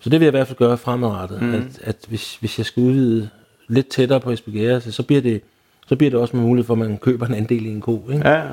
Så 0.00 0.10
det 0.10 0.20
vil 0.20 0.26
jeg 0.26 0.34
i 0.34 0.36
hvert 0.36 0.46
fald 0.46 0.58
gøre 0.58 0.78
fremadrettet, 0.78 1.42
mm. 1.42 1.54
at, 1.54 1.80
at 1.82 1.96
hvis, 2.08 2.36
hvis 2.36 2.58
jeg 2.58 2.66
skal 2.66 2.82
udvide 2.82 3.28
lidt 3.68 3.88
tættere 3.88 4.20
på 4.20 4.30
Esbjerg, 4.30 4.82
så, 4.82 4.92
så 4.92 5.02
bliver 5.02 5.22
det 5.22 5.42
så 5.86 5.96
bliver 5.96 6.10
det 6.10 6.20
også 6.20 6.36
mulighed 6.36 6.66
for, 6.66 6.74
at 6.74 6.78
man 6.78 6.98
køber 6.98 7.26
en 7.26 7.34
andel 7.34 7.66
i 7.66 7.70
en 7.70 7.80
ko. 7.80 8.10
Ikke? 8.12 8.28
Ja. 8.28 8.48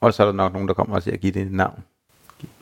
Og 0.00 0.14
så 0.14 0.22
er 0.22 0.26
der 0.26 0.32
nok 0.32 0.52
nogen, 0.52 0.68
der 0.68 0.74
kommer 0.74 0.96
og 0.96 1.02
siger, 1.02 1.14
at 1.14 1.20
give 1.20 1.32
det 1.32 1.42
et 1.42 1.52
navn. 1.52 1.82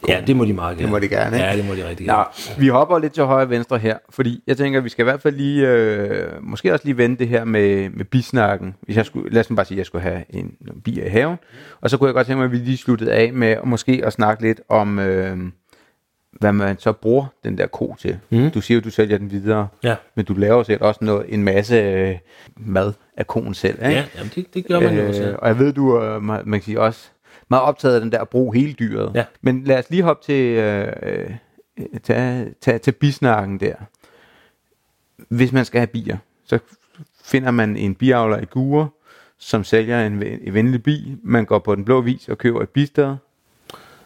Ja, 0.09 0.21
det 0.27 0.37
må 0.37 0.45
de 0.45 0.53
meget 0.53 0.79
gerne. 0.79 0.91
må 0.91 0.99
de 0.99 1.09
gerne, 1.09 1.37
ikke? 1.37 1.47
Ja, 1.49 1.57
det 1.57 1.67
må 1.67 1.75
de 1.75 1.89
rigtig 1.89 2.07
Nå, 2.07 2.13
gerne. 2.13 2.27
vi 2.59 2.69
hopper 2.69 2.99
lidt 2.99 3.13
til 3.13 3.23
højre 3.25 3.43
og 3.43 3.51
venstre 3.51 3.79
her, 3.79 3.99
fordi 4.11 4.43
jeg 4.47 4.57
tænker, 4.57 4.81
vi 4.81 4.89
skal 4.89 5.03
i 5.03 5.05
hvert 5.05 5.23
fald 5.23 5.37
lige, 5.37 5.69
øh, 5.69 6.29
måske 6.43 6.73
også 6.73 6.85
lige 6.85 6.97
vende 6.97 7.17
det 7.17 7.29
her 7.29 7.45
med, 7.45 7.91
med 7.91 8.05
bisnakken. 8.05 8.75
Hvis 8.83 8.97
jeg 8.97 9.07
skulle, 9.07 9.31
lad 9.31 9.41
os 9.41 9.49
bare 9.57 9.65
sige, 9.65 9.77
at 9.77 9.79
jeg 9.79 9.87
skulle 9.87 10.03
have 10.03 10.25
en, 10.31 10.55
en 10.61 10.81
bier 10.85 11.05
i 11.05 11.09
haven, 11.09 11.37
og 11.81 11.91
så 11.91 11.97
kunne 11.97 12.07
jeg 12.07 12.15
godt 12.15 12.27
tænke 12.27 12.37
mig, 12.39 12.45
at 12.45 12.53
vi 12.53 12.57
lige 12.57 12.77
sluttede 12.77 13.13
af 13.13 13.33
med 13.33 13.57
måske 13.65 14.01
at 14.05 14.13
snakke 14.13 14.43
lidt 14.43 14.61
om, 14.69 14.99
øh, 14.99 15.37
hvad 16.33 16.53
man 16.53 16.79
så 16.79 16.93
bruger 16.93 17.27
den 17.45 17.59
der 17.59 17.67
ko 17.67 17.97
til. 17.99 18.19
Mm. 18.31 18.51
Du 18.51 18.61
siger 18.61 18.77
jo, 18.79 18.81
du 18.85 18.91
sælger 18.91 19.19
den 19.19 19.31
videre, 19.31 19.69
Ja, 19.83 19.95
men 20.15 20.25
du 20.25 20.35
laver 20.35 20.63
selv 20.63 20.83
også 20.83 21.05
noget, 21.05 21.27
en 21.29 21.43
masse 21.43 21.75
øh, 21.77 22.17
mad 22.57 22.93
af 23.17 23.27
koen 23.27 23.55
selv, 23.55 23.75
ikke? 23.75 23.87
ja 23.95 24.05
jamen 24.17 24.33
det, 24.35 24.55
det 24.55 24.67
gør 24.67 24.81
man 24.81 24.97
jo 24.99 25.09
også. 25.09 25.23
Øh, 25.23 25.35
og 25.39 25.49
jeg 25.49 25.59
ved, 25.59 25.73
du 25.73 25.99
man 26.23 26.41
man 26.45 26.61
kan 26.61 26.65
sige, 26.65 26.81
også 26.81 27.11
meget 27.49 27.63
optaget 27.65 27.95
af 27.95 28.01
den 28.01 28.13
der 28.13 28.19
at 28.21 28.29
bruge 28.29 28.55
hele 28.57 28.73
dyret. 28.73 29.11
Ja. 29.15 29.25
Men 29.43 29.65
lad 29.65 29.79
os 29.79 29.91
lige 29.91 30.03
hoppe 30.03 30.25
til, 30.27 30.45
øh, 30.45 30.93
øh, 31.03 31.31
tage, 32.03 32.55
tage, 32.61 32.79
til 32.79 32.93
bisnakken 32.93 33.61
der. 33.61 33.75
Hvis 35.29 35.53
man 35.53 35.65
skal 35.65 35.79
have 35.79 35.87
bier, 35.87 36.17
så 36.47 36.59
finder 37.25 37.51
man 37.51 37.77
en 37.77 37.95
biavler 37.95 38.39
i 38.41 38.45
Gure, 38.45 38.89
som 39.39 39.65
sælger 39.65 40.07
en, 40.07 40.23
en 40.23 40.55
venlig 40.55 40.83
bi. 40.83 41.17
Man 41.23 41.45
går 41.45 41.59
på 41.59 41.75
den 41.75 41.85
blå 41.85 42.01
vis 42.01 42.29
og 42.29 42.39
køber 42.39 42.63
et 42.63 42.69
bistad. 42.69 43.17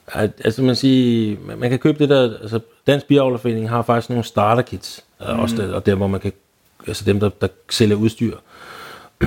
Al- 0.08 0.32
Altså 0.44 0.62
man 0.62 0.76
siger, 0.76 1.36
man- 1.46 1.58
man 1.58 1.70
kan 1.70 1.78
købe 1.78 1.98
det 1.98 2.08
der, 2.08 2.38
altså 2.42 2.60
Dansk 2.86 3.06
Biavlerforening 3.06 3.68
har 3.68 3.82
faktisk 3.82 4.10
nogle 4.10 4.24
starter 4.24 4.62
kits, 4.62 5.04
mm. 5.20 5.26
også 5.26 5.56
der, 5.56 5.74
og 5.74 5.86
der 5.86 5.94
hvor 5.94 6.06
man 6.06 6.20
kan, 6.20 6.32
altså 6.86 7.04
dem 7.04 7.20
der, 7.20 7.28
der 7.28 7.48
sælger 7.70 7.96
udstyr. 7.96 8.36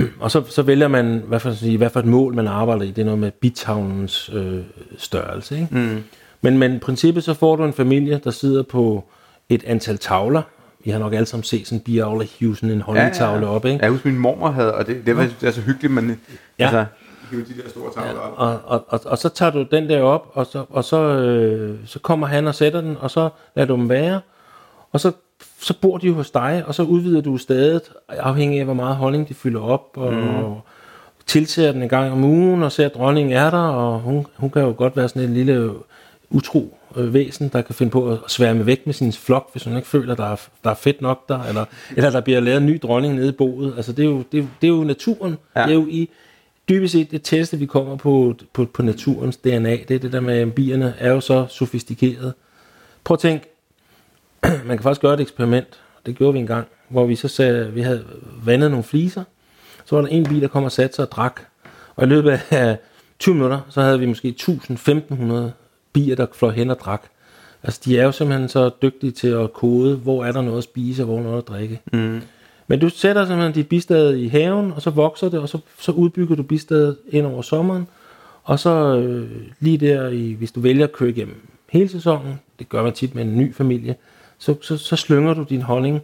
og 0.20 0.30
så, 0.30 0.42
så 0.48 0.62
vælger 0.62 0.88
man, 0.88 1.22
hvad 1.26 1.40
for, 1.40 1.50
sige, 1.50 1.78
hvad 1.78 1.90
for 1.90 2.00
et 2.00 2.06
mål 2.06 2.34
man 2.34 2.48
arbejder 2.48 2.82
i, 2.82 2.88
det 2.90 2.98
er 2.98 3.04
noget 3.04 3.18
med 3.20 3.30
bitavlens 3.30 4.30
øh, 4.34 4.58
størrelse. 4.98 5.54
Ikke? 5.54 5.68
Mm. 5.70 6.02
Men, 6.40 6.58
men 6.58 6.74
i 6.74 6.78
princippet 6.78 7.24
så 7.24 7.34
får 7.34 7.56
du 7.56 7.64
en 7.64 7.72
familie, 7.72 8.20
der 8.24 8.30
sidder 8.30 8.62
på 8.62 9.04
et 9.48 9.64
antal 9.64 9.98
tavler. 9.98 10.42
Vi 10.84 10.90
har 10.90 10.98
nok 10.98 11.12
alle 11.12 11.26
sammen 11.26 11.44
set 11.44 11.66
sådan 11.66 11.78
en 11.78 11.84
biavler 11.84 12.26
hive 12.38 12.56
sådan 12.56 12.70
en 12.70 12.80
honningtavle 12.80 13.46
op, 13.46 13.64
ikke? 13.64 13.78
Jeg 13.82 13.90
husker, 13.90 14.10
min 14.10 14.18
mormor 14.18 14.50
havde, 14.50 14.74
og 14.74 14.86
det, 14.86 15.06
det, 15.06 15.16
var, 15.16 15.22
det 15.40 15.46
er 15.46 15.50
så 15.50 15.60
hyggeligt, 15.60 15.92
man 15.92 16.20
Ja. 16.58 16.64
altså, 16.64 16.84
hive 17.30 17.40
de 17.40 17.62
der 17.62 17.68
store 17.68 17.92
tavler 17.94 18.20
op. 18.20 18.34
Og, 18.36 18.60
og, 18.64 18.84
og, 18.88 19.00
og 19.04 19.18
så 19.18 19.28
tager 19.28 19.50
du 19.52 19.66
den 19.70 19.88
der 19.88 20.02
op, 20.02 20.30
og 20.32 20.46
så, 20.46 20.64
og 20.70 20.84
så, 20.84 21.00
øh, 21.02 21.78
så 21.86 21.98
kommer 21.98 22.26
han 22.26 22.46
og 22.46 22.54
sætter 22.54 22.80
den, 22.80 22.96
og 23.00 23.10
så 23.10 23.28
lader 23.56 23.66
du 23.66 23.74
dem 23.74 23.88
være, 23.88 24.20
og 24.92 25.00
så, 25.00 25.12
så 25.60 25.74
bor 25.80 25.98
de 25.98 26.06
jo 26.06 26.14
hos 26.14 26.30
dig, 26.30 26.62
og 26.66 26.74
så 26.74 26.82
udvider 26.82 27.20
du 27.20 27.38
stedet, 27.38 27.82
afhængig 28.08 28.58
af 28.58 28.64
hvor 28.64 28.74
meget 28.74 28.96
honning 28.96 29.28
de 29.28 29.34
fylder 29.34 29.60
op, 29.60 29.90
og 29.94 30.12
mm. 30.12 30.54
tilser 31.26 31.72
den 31.72 31.82
en 31.82 31.88
gang 31.88 32.12
om 32.12 32.24
ugen, 32.24 32.62
og 32.62 32.72
ser, 32.72 32.86
at 32.86 32.94
dronningen 32.94 33.32
er 33.32 33.50
der, 33.50 33.58
og 33.58 34.00
hun, 34.00 34.26
hun 34.36 34.50
kan 34.50 34.62
jo 34.62 34.74
godt 34.76 34.96
være 34.96 35.08
sådan 35.08 35.22
en 35.22 35.34
lille 35.34 35.70
utro 36.30 36.78
øh, 36.96 37.14
væsen, 37.14 37.48
der 37.48 37.62
kan 37.62 37.74
finde 37.74 37.90
på 37.90 38.10
at 38.10 38.18
sværme 38.28 38.66
væk 38.66 38.86
med 38.86 38.94
sin 38.94 39.12
flok, 39.12 39.48
hvis 39.52 39.64
hun 39.64 39.76
ikke 39.76 39.88
føler, 39.88 40.14
der 40.14 40.24
er, 40.32 40.36
der 40.64 40.70
er 40.70 40.74
fedt 40.74 41.00
nok 41.00 41.28
der, 41.28 41.42
eller, 41.42 41.64
eller 41.96 42.10
der 42.10 42.20
bliver 42.20 42.40
lavet 42.40 42.60
en 42.60 42.66
ny 42.66 42.78
dronning 42.82 43.14
nede 43.14 43.28
i 43.28 43.32
boet. 43.32 43.74
Altså 43.76 43.92
det 43.92 44.04
er 44.04 44.08
jo, 44.08 44.22
det 44.32 44.38
er, 44.38 44.42
jo- 44.42 44.48
det 44.60 44.66
er 44.66 44.72
jo 44.72 44.84
naturen. 44.84 45.36
Ja. 45.56 45.62
Det 45.62 45.70
er 45.70 45.74
jo 45.74 45.86
i 45.90 46.08
dybest 46.68 46.92
set 46.92 47.10
det 47.10 47.22
tætteste, 47.22 47.58
vi 47.58 47.66
kommer 47.66 47.96
på, 47.96 48.34
på, 48.52 48.64
på 48.64 48.82
naturens 48.82 49.36
DNA. 49.36 49.76
Det 49.88 49.90
er 49.90 49.98
det 49.98 50.12
der 50.12 50.20
med, 50.20 50.38
at 50.38 50.54
bierne 50.54 50.94
er 50.98 51.12
jo 51.12 51.20
så 51.20 51.46
sofistikeret. 51.48 52.32
Prøv 53.04 53.14
at 53.14 53.18
tænk, 53.18 53.42
man 54.66 54.76
kan 54.76 54.82
faktisk 54.82 55.00
gøre 55.00 55.14
et 55.14 55.20
eksperiment, 55.20 55.80
det 56.06 56.16
gjorde 56.16 56.32
vi 56.32 56.38
en 56.38 56.46
gang, 56.46 56.66
hvor 56.88 57.06
vi 57.06 57.16
så 57.16 57.28
sagde, 57.28 57.72
vi 57.72 57.80
havde 57.80 58.04
vandet 58.44 58.70
nogle 58.70 58.84
fliser, 58.84 59.24
så 59.84 59.96
var 59.96 60.02
der 60.02 60.08
en 60.08 60.24
bi, 60.24 60.40
der 60.40 60.48
kom 60.48 60.64
og 60.64 60.72
satte 60.72 60.96
sig 60.96 61.04
og 61.04 61.10
drak, 61.10 61.40
og 61.96 62.04
i 62.04 62.06
løbet 62.06 62.40
af 62.50 62.76
20 63.18 63.34
minutter, 63.34 63.60
så 63.68 63.80
havde 63.80 63.98
vi 63.98 64.06
måske 64.06 64.34
1000-1500 64.40 65.34
bier, 65.92 66.16
der 66.16 66.26
fløj 66.34 66.50
hen 66.50 66.70
og 66.70 66.78
drak. 66.78 67.02
Altså, 67.62 67.80
de 67.84 67.98
er 67.98 68.04
jo 68.04 68.12
simpelthen 68.12 68.48
så 68.48 68.70
dygtige 68.82 69.12
til 69.12 69.28
at 69.28 69.52
kode, 69.52 69.96
hvor 69.96 70.24
er 70.24 70.32
der 70.32 70.42
noget 70.42 70.58
at 70.58 70.64
spise, 70.64 71.02
og 71.02 71.06
hvor 71.06 71.14
er 71.14 71.18
der 71.18 71.28
noget 71.28 71.42
at 71.42 71.48
drikke. 71.48 71.80
Mm. 71.92 72.20
Men 72.66 72.80
du 72.80 72.88
sætter 72.88 73.26
simpelthen 73.26 73.54
dit 73.54 73.68
bistad 73.68 74.14
i 74.14 74.28
haven, 74.28 74.72
og 74.72 74.82
så 74.82 74.90
vokser 74.90 75.28
det, 75.28 75.40
og 75.40 75.48
så, 75.48 75.58
så 75.78 75.92
udbygger 75.92 76.36
du 76.36 76.42
bistadet 76.42 76.96
ind 77.08 77.26
over 77.26 77.42
sommeren, 77.42 77.86
og 78.44 78.58
så 78.58 78.96
øh, 78.96 79.30
lige 79.60 79.78
der, 79.78 80.08
i, 80.08 80.32
hvis 80.32 80.52
du 80.52 80.60
vælger 80.60 80.84
at 80.84 80.92
køre 80.92 81.08
igennem 81.08 81.46
hele 81.70 81.88
sæsonen, 81.88 82.40
det 82.58 82.68
gør 82.68 82.82
man 82.82 82.92
tit 82.92 83.14
med 83.14 83.22
en 83.24 83.36
ny 83.36 83.54
familie, 83.54 83.96
så, 84.38 84.54
så, 84.62 84.76
så 84.76 84.96
slynger 84.96 85.34
du 85.34 85.42
din 85.42 85.62
honning. 85.62 86.00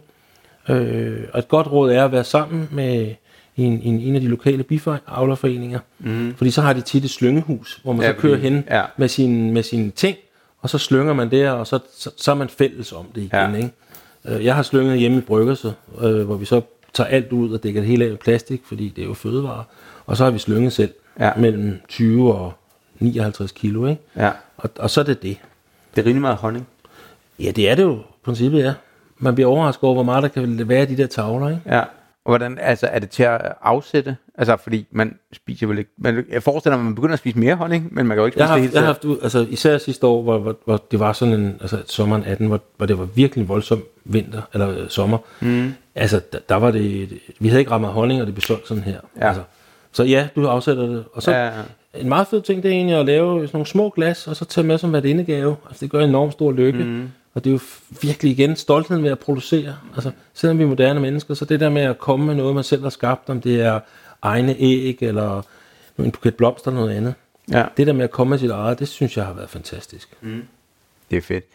Øh, 0.69 1.19
og 1.33 1.39
et 1.39 1.47
godt 1.47 1.67
råd 1.71 1.91
er 1.91 2.05
at 2.05 2.11
være 2.11 2.23
sammen 2.23 2.69
med 2.71 3.15
en, 3.57 3.81
en, 3.83 3.99
en 3.99 4.15
af 4.15 4.21
de 4.21 4.27
lokale 4.27 4.63
bifavlerforeninger, 4.63 5.79
mm. 5.99 6.33
fordi 6.37 6.51
så 6.51 6.61
har 6.61 6.73
de 6.73 6.81
tit 6.81 7.03
et 7.03 7.09
slyngehus, 7.09 7.79
hvor 7.83 7.93
man 7.93 8.01
Ja, 8.01 8.13
så 8.13 8.19
kører 8.19 8.35
fordi- 8.35 8.49
hen 8.49 8.63
ja. 8.69 8.83
med, 8.97 9.07
sin, 9.07 9.51
med 9.53 9.63
sine 9.63 9.91
ting, 9.91 10.17
og 10.61 10.69
så 10.69 10.77
slynger 10.77 11.13
man 11.13 11.31
der, 11.31 11.51
og 11.51 11.67
så, 11.67 11.79
så, 11.97 12.09
så 12.17 12.31
er 12.31 12.35
man 12.35 12.49
fælles 12.49 12.91
om 12.93 13.05
det 13.15 13.21
igen. 13.21 13.29
Ja. 13.33 13.55
Ikke? 13.55 13.69
Øh, 14.25 14.45
Jeg 14.45 14.55
har 14.55 14.63
slynget 14.63 14.99
hjemme 14.99 15.17
i 15.17 15.21
Bryggerset, 15.21 15.75
øh, 16.01 16.21
hvor 16.25 16.35
vi 16.35 16.45
så 16.45 16.61
tager 16.93 17.07
alt 17.07 17.31
ud 17.31 17.53
og 17.53 17.63
dækker 17.63 17.81
det 17.81 17.87
hele 17.89 18.03
af 18.05 18.09
med 18.09 18.17
plastik, 18.17 18.61
fordi 18.65 18.89
det 18.95 19.01
er 19.01 19.05
jo 19.07 19.13
fødevarer. 19.13 19.63
Og 20.05 20.17
så 20.17 20.23
har 20.23 20.31
vi 20.31 20.39
slynget 20.39 20.73
selv 20.73 20.93
Ja. 21.19 21.31
mellem 21.37 21.79
20 21.89 22.33
og 22.33 22.53
59 22.99 23.51
kilo, 23.51 23.85
ikke? 23.87 24.01
Ja. 24.15 24.31
Og, 24.57 24.69
og 24.79 24.89
så 24.89 24.99
er 25.01 25.05
det 25.05 25.23
det. 25.23 25.37
Det 25.95 26.01
er 26.01 26.05
rimelig 26.05 26.21
meget 26.21 26.37
honning. 26.37 26.67
Ja, 27.39 27.51
det 27.51 27.69
er 27.69 27.75
det 27.75 27.83
jo 27.83 27.99
princippet, 28.23 28.59
ja. 28.59 28.73
Man 29.17 29.35
bliver 29.35 29.49
overrasket 29.49 29.83
over, 29.83 29.93
hvor 29.93 30.03
meget 30.03 30.23
der 30.23 30.29
kan 30.29 30.69
være 30.69 30.83
i 30.83 30.85
de 30.85 30.97
der 30.97 31.07
tavler, 31.07 31.49
ikke? 31.49 31.61
Ja. 31.65 31.83
Og 32.25 32.29
hvordan, 32.31 32.57
altså, 32.61 32.87
er 32.91 32.99
det 32.99 33.09
til 33.09 33.23
at 33.23 33.41
afsætte? 33.61 34.15
Altså, 34.37 34.57
fordi 34.63 34.87
man 34.91 35.15
spiser 35.33 35.67
vel 35.67 35.77
ikke... 35.77 35.91
Man, 35.97 36.25
jeg 36.31 36.43
forestiller 36.43 36.77
mig, 36.77 36.81
at 36.81 36.85
man 36.85 36.95
begynder 36.95 37.13
at 37.13 37.19
spise 37.19 37.39
mere 37.39 37.55
honning, 37.55 37.87
men 37.91 38.07
man 38.07 38.17
kan 38.17 38.21
jo 38.21 38.25
ikke 38.25 38.39
Jeg 38.39 38.47
spise 38.47 38.49
har, 38.49 38.55
det 38.55 38.63
hele 38.63 38.73
jeg 38.73 38.81
har 38.81 38.87
haft, 39.17 39.23
altså 39.23 39.45
især 39.49 39.77
sidste 39.77 40.07
år, 40.07 40.21
hvor, 40.21 40.37
hvor, 40.37 40.55
hvor 40.65 40.83
det 40.91 40.99
var 40.99 41.13
sådan 41.13 41.33
en, 41.33 41.57
altså 41.61 41.77
sommeren 41.85 42.23
18, 42.23 42.47
hvor, 42.47 42.59
hvor 42.77 42.85
det 42.85 42.99
var 42.99 43.05
virkelig 43.05 43.41
en 43.41 43.49
voldsom 43.49 43.83
vinter, 44.05 44.41
eller 44.53 44.69
øh, 44.69 44.89
sommer. 44.89 45.17
Mm. 45.39 45.73
Altså, 45.95 46.21
der, 46.33 46.39
der 46.49 46.55
var 46.55 46.71
det, 46.71 47.09
vi 47.39 47.47
havde 47.47 47.59
ikke 47.61 47.71
ramt 47.71 47.85
honning, 47.85 48.21
og 48.21 48.27
det 48.27 48.35
blev 48.35 48.41
solgt 48.41 48.67
sådan 48.67 48.83
her. 48.83 48.97
Ja. 49.21 49.27
Altså, 49.27 49.41
så 49.91 50.03
ja, 50.03 50.27
du 50.35 50.47
afsætter 50.47 50.85
det. 50.85 51.03
Og 51.13 51.23
så, 51.23 51.31
Ja, 51.31 51.51
en 51.93 52.09
meget 52.09 52.27
fed 52.27 52.41
ting, 52.41 52.63
det 52.63 52.71
er 52.71 52.75
egentlig 52.75 52.97
at 52.97 53.05
lave 53.05 53.39
sådan 53.41 53.49
nogle 53.53 53.67
små 53.67 53.89
glas, 53.89 54.27
og 54.27 54.35
så 54.35 54.45
tage 54.45 54.67
med 54.67 54.77
som 54.77 54.89
hvad 54.89 55.05
indegave. 55.05 55.55
Altså, 55.67 55.85
det 55.85 55.91
gør 55.91 55.99
en 55.99 56.09
enormt 56.09 56.33
stor 56.33 56.51
lykke. 56.51 56.83
Mm. 56.83 57.09
Og 57.33 57.43
det 57.43 57.49
er 57.49 57.53
jo 57.53 57.59
virkelig 58.01 58.31
igen 58.31 58.55
stoltheden 58.55 59.03
ved 59.03 59.11
at 59.11 59.19
producere. 59.19 59.75
Altså, 59.95 60.11
selvom 60.33 60.57
vi 60.57 60.63
er 60.63 60.67
moderne 60.67 60.99
mennesker, 60.99 61.33
så 61.33 61.45
det 61.45 61.59
der 61.59 61.69
med 61.69 61.81
at 61.81 61.99
komme 61.99 62.25
med 62.25 62.35
noget, 62.35 62.55
man 62.55 62.63
selv 62.63 62.83
har 62.83 62.89
skabt, 62.89 63.29
om 63.29 63.41
det 63.41 63.61
er 63.61 63.79
egne 64.21 64.55
æg, 64.59 64.97
eller 65.01 65.41
en 65.99 66.11
buket 66.11 66.35
blomster 66.35 66.71
eller 66.71 66.81
noget 66.81 66.95
andet. 66.95 67.13
Ja. 67.51 67.65
Det 67.77 67.87
der 67.87 67.93
med 67.93 68.03
at 68.03 68.11
komme 68.11 68.29
med 68.29 68.37
sit 68.37 68.51
eget, 68.51 68.79
det 68.79 68.87
synes 68.87 69.17
jeg 69.17 69.25
har 69.25 69.33
været 69.33 69.49
fantastisk. 69.49 70.09
Det 71.11 71.17
er 71.17 71.21
fedt. 71.21 71.45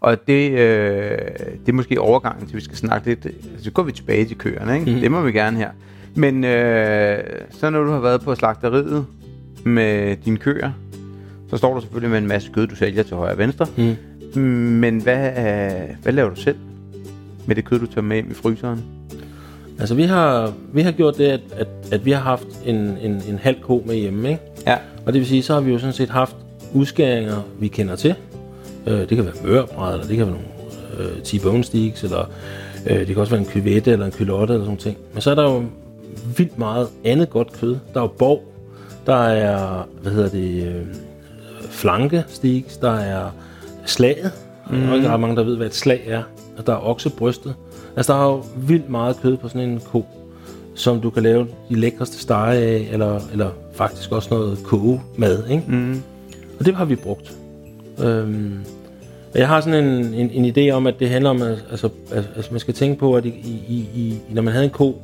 Og 0.00 0.26
det, 0.26 0.50
øh, 0.50 1.18
det 1.38 1.68
er 1.68 1.72
måske 1.72 2.00
overgangen 2.00 2.46
til, 2.46 2.56
vi 2.56 2.60
skal 2.60 2.76
snakke 2.76 3.08
lidt. 3.08 3.26
Altså, 3.26 3.64
så 3.64 3.70
går 3.70 3.82
vi 3.82 3.92
tilbage 3.92 4.24
til 4.24 4.38
køerne, 4.38 4.74
ikke? 4.78 4.92
Mm. 4.92 5.00
Det 5.00 5.10
må 5.10 5.20
vi 5.20 5.32
gerne 5.32 5.56
her. 5.56 5.70
Men 6.14 6.44
øh, 6.44 7.18
så 7.50 7.70
når 7.70 7.84
du 7.84 7.90
har 7.90 8.00
været 8.00 8.20
på 8.20 8.34
slagteriet 8.34 9.06
med 9.64 10.16
dine 10.16 10.36
køer, 10.36 10.72
så 11.50 11.56
står 11.56 11.74
du 11.74 11.80
selvfølgelig 11.80 12.10
med 12.10 12.18
en 12.18 12.28
masse 12.28 12.50
kød, 12.52 12.66
du 12.66 12.76
sælger 12.76 13.02
til 13.02 13.16
højre 13.16 13.32
og 13.32 13.38
venstre. 13.38 13.66
Mm. 13.76 13.96
Men 14.36 15.02
hvad, 15.02 15.30
hvad 16.02 16.12
laver 16.12 16.30
du 16.30 16.36
selv 16.36 16.56
med 17.46 17.56
det 17.56 17.64
kød, 17.64 17.78
du 17.78 17.86
tager 17.86 18.02
med 18.02 18.16
hjem 18.16 18.30
i 18.30 18.34
fryseren? 18.34 18.84
Altså 19.78 19.94
vi 19.94 20.02
har, 20.02 20.52
vi 20.72 20.82
har 20.82 20.92
gjort 20.92 21.18
det, 21.18 21.24
at, 21.24 21.40
at, 21.56 21.68
at 21.92 22.04
vi 22.04 22.10
har 22.10 22.20
haft 22.20 22.46
en, 22.66 22.76
en, 22.76 23.22
en 23.28 23.38
halv 23.42 23.60
ko 23.60 23.82
med 23.86 23.96
hjemme, 23.96 24.30
ikke? 24.30 24.42
Ja. 24.66 24.76
Og 25.06 25.12
det 25.12 25.20
vil 25.20 25.28
sige, 25.28 25.42
så 25.42 25.54
har 25.54 25.60
vi 25.60 25.72
jo 25.72 25.78
sådan 25.78 25.92
set 25.92 26.08
haft 26.08 26.36
udskæringer, 26.74 27.42
vi 27.60 27.68
kender 27.68 27.96
til. 27.96 28.14
Øh, 28.86 29.00
det 29.00 29.08
kan 29.08 29.24
være 29.24 29.34
mørbræd, 29.44 29.92
eller 29.92 30.06
det 30.06 30.16
kan 30.16 30.26
være 30.26 30.36
nogle 30.36 31.10
øh, 31.10 31.22
T-bone 31.22 31.62
steaks, 31.62 32.04
eller 32.04 32.30
øh, 32.86 32.98
det 32.98 33.06
kan 33.06 33.16
også 33.16 33.32
være 33.32 33.40
en 33.40 33.46
kyvette 33.46 33.92
eller 33.92 34.06
en 34.06 34.12
kylotte 34.12 34.54
eller 34.54 34.66
sådan 34.66 34.78
ting. 34.78 34.96
Men 35.12 35.20
så 35.20 35.30
er 35.30 35.34
der 35.34 35.42
jo 35.42 35.62
vildt 36.36 36.58
meget 36.58 36.88
andet 37.04 37.30
godt 37.30 37.52
kød. 37.52 37.76
Der 37.94 38.00
er 38.00 38.04
jo 38.04 38.12
borg, 38.18 38.42
der 39.06 39.24
er, 39.26 39.88
hvad 40.02 40.12
hedder 40.12 40.28
det, 40.28 40.66
øh, 40.66 40.86
flanke 41.70 42.24
steaks, 42.28 42.76
der 42.76 42.94
er 42.94 43.30
slaget. 43.90 44.32
Mm. 44.70 44.80
Der 44.80 44.90
er 44.90 44.94
ikke 44.94 45.08
ret 45.08 45.20
mange, 45.20 45.36
der 45.36 45.42
ved, 45.42 45.56
hvad 45.56 45.66
et 45.66 45.74
slag 45.74 46.02
er. 46.06 46.22
Og 46.58 46.66
der 46.66 46.72
er 46.72 46.88
oksebrystet. 46.88 47.54
Altså, 47.96 48.12
der 48.12 48.18
er 48.18 48.32
jo 48.32 48.44
vildt 48.56 48.90
meget 48.90 49.16
kød 49.22 49.36
på 49.36 49.48
sådan 49.48 49.68
en 49.68 49.80
ko, 49.80 50.06
som 50.74 51.00
du 51.00 51.10
kan 51.10 51.22
lave 51.22 51.46
de 51.68 51.74
lækreste 51.74 52.18
stege 52.18 52.58
af, 52.58 52.88
eller, 52.92 53.20
eller 53.32 53.50
faktisk 53.72 54.12
også 54.12 54.28
noget 54.30 54.58
kogemad, 54.64 55.48
ikke? 55.50 55.62
Mm. 55.68 56.02
Og 56.58 56.66
det 56.66 56.74
har 56.74 56.84
vi 56.84 56.96
brugt. 56.96 57.36
Øhm, 58.02 58.58
og 59.32 59.38
jeg 59.38 59.48
har 59.48 59.60
sådan 59.60 59.84
en, 59.84 60.14
en, 60.14 60.30
en 60.30 60.56
idé 60.56 60.70
om, 60.70 60.86
at 60.86 60.94
det 61.00 61.08
handler 61.08 61.30
om, 61.30 61.42
at, 61.42 61.64
altså, 61.70 61.88
altså, 62.12 62.30
altså 62.36 62.50
man 62.50 62.60
skal 62.60 62.74
tænke 62.74 62.98
på, 62.98 63.16
at 63.16 63.24
i, 63.24 63.28
i, 63.68 63.88
i, 63.94 64.18
når 64.30 64.42
man 64.42 64.52
havde 64.52 64.64
en 64.64 64.70
ko, 64.70 65.02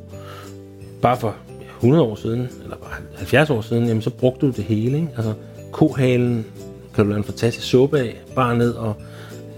bare 1.01 1.17
for 1.17 1.35
100 1.77 2.03
år 2.03 2.15
siden, 2.15 2.49
eller 2.63 2.77
bare 2.77 2.93
70 3.15 3.49
år 3.49 3.61
siden, 3.61 3.87
jamen 3.87 4.01
så 4.01 4.09
brugte 4.09 4.45
du 4.45 4.51
det 4.51 4.63
hele. 4.63 4.97
Ikke? 4.97 5.09
Altså 5.17 5.33
kohalen 5.71 6.45
kan 6.95 7.03
du 7.03 7.09
lave 7.09 7.17
en 7.17 7.23
fantastisk 7.23 7.67
suppe 7.67 7.99
af, 7.99 8.15
bare 8.35 8.57
ned 8.57 8.71
og 8.73 8.95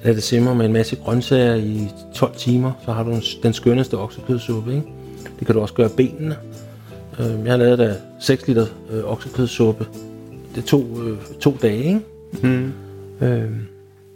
lade 0.04 0.16
det 0.16 0.24
simre 0.24 0.56
med 0.56 0.66
en 0.66 0.74
masse 0.74 0.96
grøntsager 0.96 1.56
i 1.56 1.88
12 2.14 2.36
timer, 2.36 2.72
så 2.86 2.92
har 2.92 3.04
du 3.04 3.20
den, 3.44 3.54
skønneste 3.54 3.98
oksekødsuppe. 3.98 4.76
Ikke? 4.76 4.88
Det 5.40 5.48
kan 5.48 5.56
du 5.56 5.62
også 5.62 5.74
gøre 5.74 5.90
benene. 5.98 6.38
Øh, 7.20 7.46
jeg 7.46 7.52
har 7.54 7.58
lavet 7.58 7.80
der 7.80 7.94
6 8.20 8.48
liter 8.48 8.66
øh, 8.92 9.12
oksekødsuppe. 9.12 9.88
Det 10.56 10.66
tog 10.66 10.86
øh, 11.06 11.18
to 11.40 11.58
dage, 11.62 11.84
ikke? 11.84 12.02
Mm. 12.44 12.74
Øh, 13.22 13.52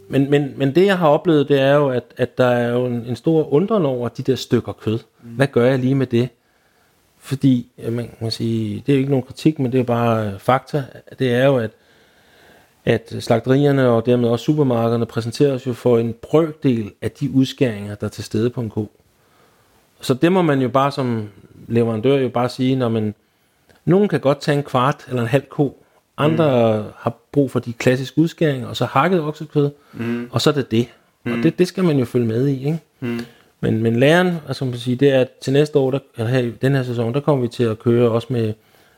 men, 0.08 0.30
men, 0.30 0.52
men 0.56 0.74
det 0.74 0.86
jeg 0.86 0.98
har 0.98 1.08
oplevet, 1.08 1.48
det 1.48 1.60
er 1.60 1.74
jo, 1.74 1.88
at, 1.88 2.04
at 2.16 2.38
der 2.38 2.46
er 2.46 2.72
jo 2.72 2.86
en, 2.86 3.04
en 3.06 3.16
stor 3.16 3.52
undren 3.52 3.84
over 3.84 4.08
de 4.08 4.22
der 4.22 4.36
stykker 4.36 4.72
kød. 4.72 4.98
Hvad 5.22 5.46
gør 5.46 5.66
jeg 5.66 5.78
lige 5.78 5.94
med 5.94 6.06
det? 6.06 6.28
Fordi, 7.18 7.66
man 7.90 8.10
kan 8.18 8.30
sige, 8.30 8.82
det 8.86 8.92
er 8.92 8.96
jo 8.96 8.98
ikke 8.98 9.10
nogen 9.10 9.26
kritik, 9.26 9.58
men 9.58 9.72
det 9.72 9.80
er 9.80 9.84
bare 9.84 10.26
øh, 10.26 10.38
fakta. 10.38 10.84
Det 11.18 11.34
er 11.34 11.44
jo, 11.46 11.56
at, 11.56 11.70
at 12.84 13.14
slagterierne 13.20 13.88
og 13.88 14.06
dermed 14.06 14.28
også 14.28 14.44
supermarkederne 14.44 15.06
præsenterer 15.06 15.54
os 15.54 15.66
jo 15.66 15.72
for 15.72 15.98
en 15.98 16.14
brøkdel 16.22 16.92
af 17.02 17.10
de 17.10 17.30
udskæringer, 17.30 17.94
der 17.94 18.06
er 18.06 18.10
til 18.10 18.24
stede 18.24 18.50
på 18.50 18.60
en 18.60 18.70
ko. 18.70 18.90
Så 20.00 20.14
det 20.14 20.32
må 20.32 20.42
man 20.42 20.60
jo 20.60 20.68
bare 20.68 20.92
som 20.92 21.28
leverandør 21.68 22.16
jo 22.16 22.28
bare 22.28 22.48
sige, 22.48 22.76
når 22.76 22.88
man, 22.88 23.14
nogen 23.84 24.08
kan 24.08 24.20
godt 24.20 24.40
tage 24.40 24.58
en 24.58 24.64
kvart 24.64 25.04
eller 25.08 25.22
en 25.22 25.28
halv 25.28 25.44
ko, 25.50 25.84
andre 26.18 26.78
mm. 26.82 26.88
har 26.96 27.16
brug 27.32 27.50
for 27.50 27.58
de 27.58 27.72
klassiske 27.72 28.18
udskæringer, 28.18 28.68
og 28.68 28.76
så 28.76 28.84
hakket 28.84 29.20
oksekød, 29.20 29.70
mm. 29.92 30.28
og 30.32 30.40
så 30.40 30.50
er 30.50 30.54
det 30.54 30.70
det. 30.70 30.88
Mm. 31.24 31.32
Og 31.32 31.38
det, 31.38 31.58
det 31.58 31.68
skal 31.68 31.84
man 31.84 31.98
jo 31.98 32.04
følge 32.04 32.26
med 32.26 32.48
i, 32.48 32.58
ikke? 32.58 32.78
Mm. 33.00 33.20
Men, 33.60 33.82
men 33.82 33.96
læren, 33.96 34.36
altså 34.48 34.64
man 34.64 34.76
sige, 34.76 34.96
det 34.96 35.10
er, 35.10 35.20
at 35.20 35.28
til 35.40 35.52
næste 35.52 35.78
år, 35.78 35.90
der, 35.90 35.98
eller 36.16 36.30
her 36.30 36.38
i 36.38 36.50
den 36.50 36.74
her 36.74 36.82
sæson, 36.82 37.14
der 37.14 37.20
kommer 37.20 37.42
vi 37.42 37.48
til 37.48 37.64
at 37.64 37.78
køre 37.78 38.10
også 38.10 38.26
med, 38.30 38.54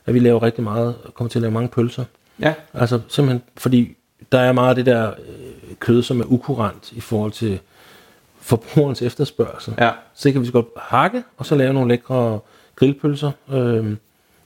at 0.07 0.15
vi 0.15 0.19
laver 0.19 0.43
rigtig 0.43 0.65
meget, 0.65 0.95
kommer 1.15 1.29
til 1.29 1.39
at 1.39 1.43
lave 1.43 1.53
mange 1.53 1.69
pølser. 1.69 2.05
Ja. 2.41 2.55
Altså 2.75 3.01
simpelthen, 3.09 3.43
fordi 3.57 3.97
der 4.33 4.39
er 4.39 4.53
meget 4.53 4.69
af 4.69 4.75
det 4.75 4.87
der 4.87 5.11
øh, 5.11 5.77
kød, 5.79 6.03
som 6.03 6.21
er 6.21 6.25
ukurant 6.25 6.93
i 6.93 7.01
forhold 7.01 7.33
til 7.33 7.61
forbrugerens 8.41 9.03
efterspørgsel. 9.03 9.75
Ja. 9.79 9.91
Så 10.15 10.33
kan 10.33 10.41
vi 10.41 10.47
så 10.47 10.53
godt 10.53 10.67
hakke, 10.77 11.23
og 11.37 11.47
så 11.47 11.55
lave 11.55 11.73
nogle 11.73 11.89
lækre 11.89 12.39
grillpølser 12.77 13.31
øh, 13.53 13.97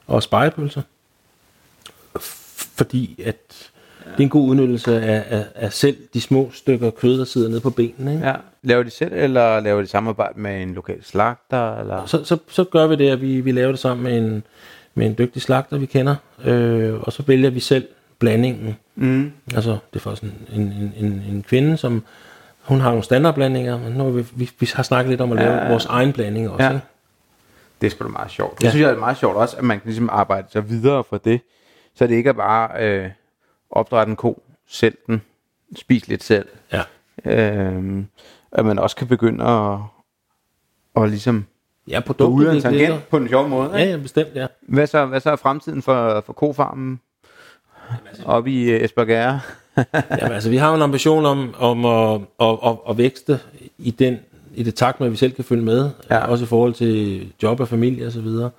og 0.07 0.23
spejepølser. 0.23 0.83
Fordi 2.77 3.23
at 3.25 3.71
det 4.05 4.19
er 4.19 4.27
en 4.27 4.29
god 4.29 4.49
udnyttelse 4.49 5.01
af, 5.01 5.25
af, 5.29 5.45
af 5.55 5.73
selv 5.73 5.97
de 6.15 6.21
små 6.21 6.51
stykker 6.53 6.91
kød, 6.91 7.19
der 7.19 7.25
sidder 7.25 7.49
nede 7.49 7.61
på 7.61 7.71
benene. 7.71 8.15
Ikke? 8.15 8.27
ja. 8.27 8.35
Laver 8.63 8.83
de 8.83 8.91
selv, 8.91 9.13
eller 9.13 9.61
laver 9.61 9.81
de 9.81 9.87
samarbejde 9.87 10.41
med 10.41 10.63
en 10.63 10.75
lokal 10.75 11.05
slagter? 11.05 11.81
Eller? 11.81 12.07
Så, 12.07 12.25
så, 12.25 12.39
så 12.49 12.65
gør 12.65 12.87
vi 12.87 12.97
det, 12.97 13.11
at 13.11 13.21
vi, 13.21 13.41
vi 13.41 13.53
laver 13.53 13.71
det 13.71 13.79
sammen 13.79 14.05
med 14.05 14.19
en, 14.19 14.43
med 14.99 15.07
en 15.07 15.15
dygtig 15.19 15.43
slagter, 15.43 15.79
vi 15.79 15.87
kender, 15.87 16.17
øh, 16.45 17.01
og 17.01 17.13
så 17.13 17.23
vælger 17.23 17.51
vi 17.51 17.61
selv 17.61 17.89
blandingen. 18.19 18.77
Mm. 18.95 19.33
Altså, 19.55 19.71
det 19.71 19.97
er 19.97 20.01
faktisk 20.01 20.23
en, 20.23 20.63
en, 20.63 20.93
en, 20.97 21.23
en 21.29 21.43
kvinde, 21.49 21.77
som 21.77 22.05
hun 22.63 22.81
har 22.81 22.89
nogle 22.89 23.05
standardblandinger, 23.05 23.79
men 23.79 23.93
nu 23.93 24.05
har 24.05 24.11
vi, 24.11 24.25
vi, 24.35 24.51
vi 24.61 24.71
har 24.75 24.83
snakket 24.83 25.11
lidt 25.11 25.21
om 25.21 25.33
at 25.33 25.39
lave 25.39 25.55
Ja. 25.55 25.69
vores 25.69 25.85
egen 25.87 26.13
blanding 26.13 26.51
også. 26.51 26.65
Ja. 26.65 26.71
Ikke? 26.71 26.83
Det 27.81 27.87
er 27.87 27.91
sgu 27.91 28.05
da 28.05 28.09
meget 28.11 28.31
sjovt. 28.31 28.59
Det 28.59 28.65
Ja. 28.65 28.71
synes 28.71 28.83
jeg 28.83 28.91
er 28.91 28.97
meget 28.99 29.17
sjovt 29.17 29.37
også, 29.37 29.57
at 29.57 29.65
man 29.65 29.81
kan 29.81 29.87
ligesom 29.89 30.09
arbejde 30.13 30.47
sig 30.51 30.69
videre 30.69 31.05
fra 31.05 31.19
det. 31.25 31.41
Så 31.95 32.07
det 32.07 32.15
ikke 32.15 32.29
er 32.29 32.33
bare 32.33 32.83
øh, 32.83 33.11
opdrætte 33.71 34.11
en 34.11 34.17
ko, 34.17 34.43
sælg 34.69 34.97
den, 35.07 35.23
spis 35.77 36.09
lidt 36.09 36.25
selv. 36.25 36.49
Ja. 36.73 36.83
Øh, 37.25 38.05
at 38.53 38.65
man 38.67 38.79
også 38.79 38.97
kan 38.97 39.07
begynde 39.07 39.45
at, 39.45 39.79
og 40.95 41.09
ligesom 41.09 41.47
Ja, 41.91 42.01
gå 42.19 42.25
ud 42.25 42.45
af 42.45 42.55
en 42.55 42.63
produktet, 42.63 42.63
det 42.63 42.73
ligger- 42.73 42.87
tangent 42.89 43.09
på 43.09 43.17
en 43.17 43.29
sjov 43.29 43.49
måde. 43.49 43.71
Ja, 43.73 43.77
Ikke? 43.77 43.91
ja, 43.93 43.97
bestemt, 43.97 44.29
ja. 44.35 44.47
Hvad, 44.69 44.87
så, 44.87 45.07
hvad 45.07 45.21
så 45.21 45.31
er 45.31 45.37
fremtiden 45.37 45.83
for, 45.83 46.23
for 46.27 46.33
kofarmen 46.33 47.01
oppe 48.25 48.51
i 48.51 48.71
øh, 48.71 48.81
Esbjerg? 48.85 49.41
Jamen, 50.21 50.33
altså, 50.33 50.51
vi 50.51 50.57
har 50.57 50.75
en 50.75 50.83
ambition 50.83 51.27
om, 51.27 51.55
om 51.59 51.85
at, 51.85 52.21
at, 52.41 52.59
at, 52.67 52.77
at 52.91 52.99
vækste 52.99 53.39
i, 53.79 53.91
den, 53.91 54.19
i 54.55 54.63
det 54.63 54.75
takt 54.75 55.01
med, 55.01 55.07
at 55.07 55.13
vi 55.13 55.17
selv 55.17 55.33
kan 55.33 55.45
følge 55.45 55.63
med. 55.65 55.91
Ja. 56.11 56.19
Også 56.27 56.45
i 56.45 56.47
forhold 56.47 56.73
til 56.75 57.27
job 57.43 57.61
og 57.61 57.69
familie 57.69 58.07
og 58.07 58.13
så 58.13 58.21
videre. 58.21 58.51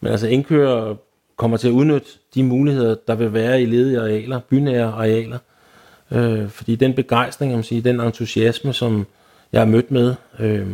Men 0.00 0.12
altså, 0.12 0.26
indkører 0.28 0.94
kommer 1.36 1.56
til 1.56 1.68
at 1.68 1.72
udnytte 1.72 2.08
de 2.34 2.42
muligheder, 2.44 2.94
der 3.06 3.14
vil 3.14 3.32
være 3.32 3.62
i 3.62 3.66
ledige 3.66 4.00
arealer, 4.00 4.40
bynære 4.50 4.92
arealer. 4.92 5.38
Øh, 6.10 6.48
fordi 6.48 6.76
den 6.76 6.94
begejstring, 6.94 7.52
man 7.54 7.62
sige, 7.62 7.80
den 7.80 8.00
entusiasme, 8.00 8.72
som 8.72 9.06
jeg 9.52 9.60
har 9.60 9.66
mødt 9.66 9.90
med, 9.90 10.14
øh, 10.38 10.66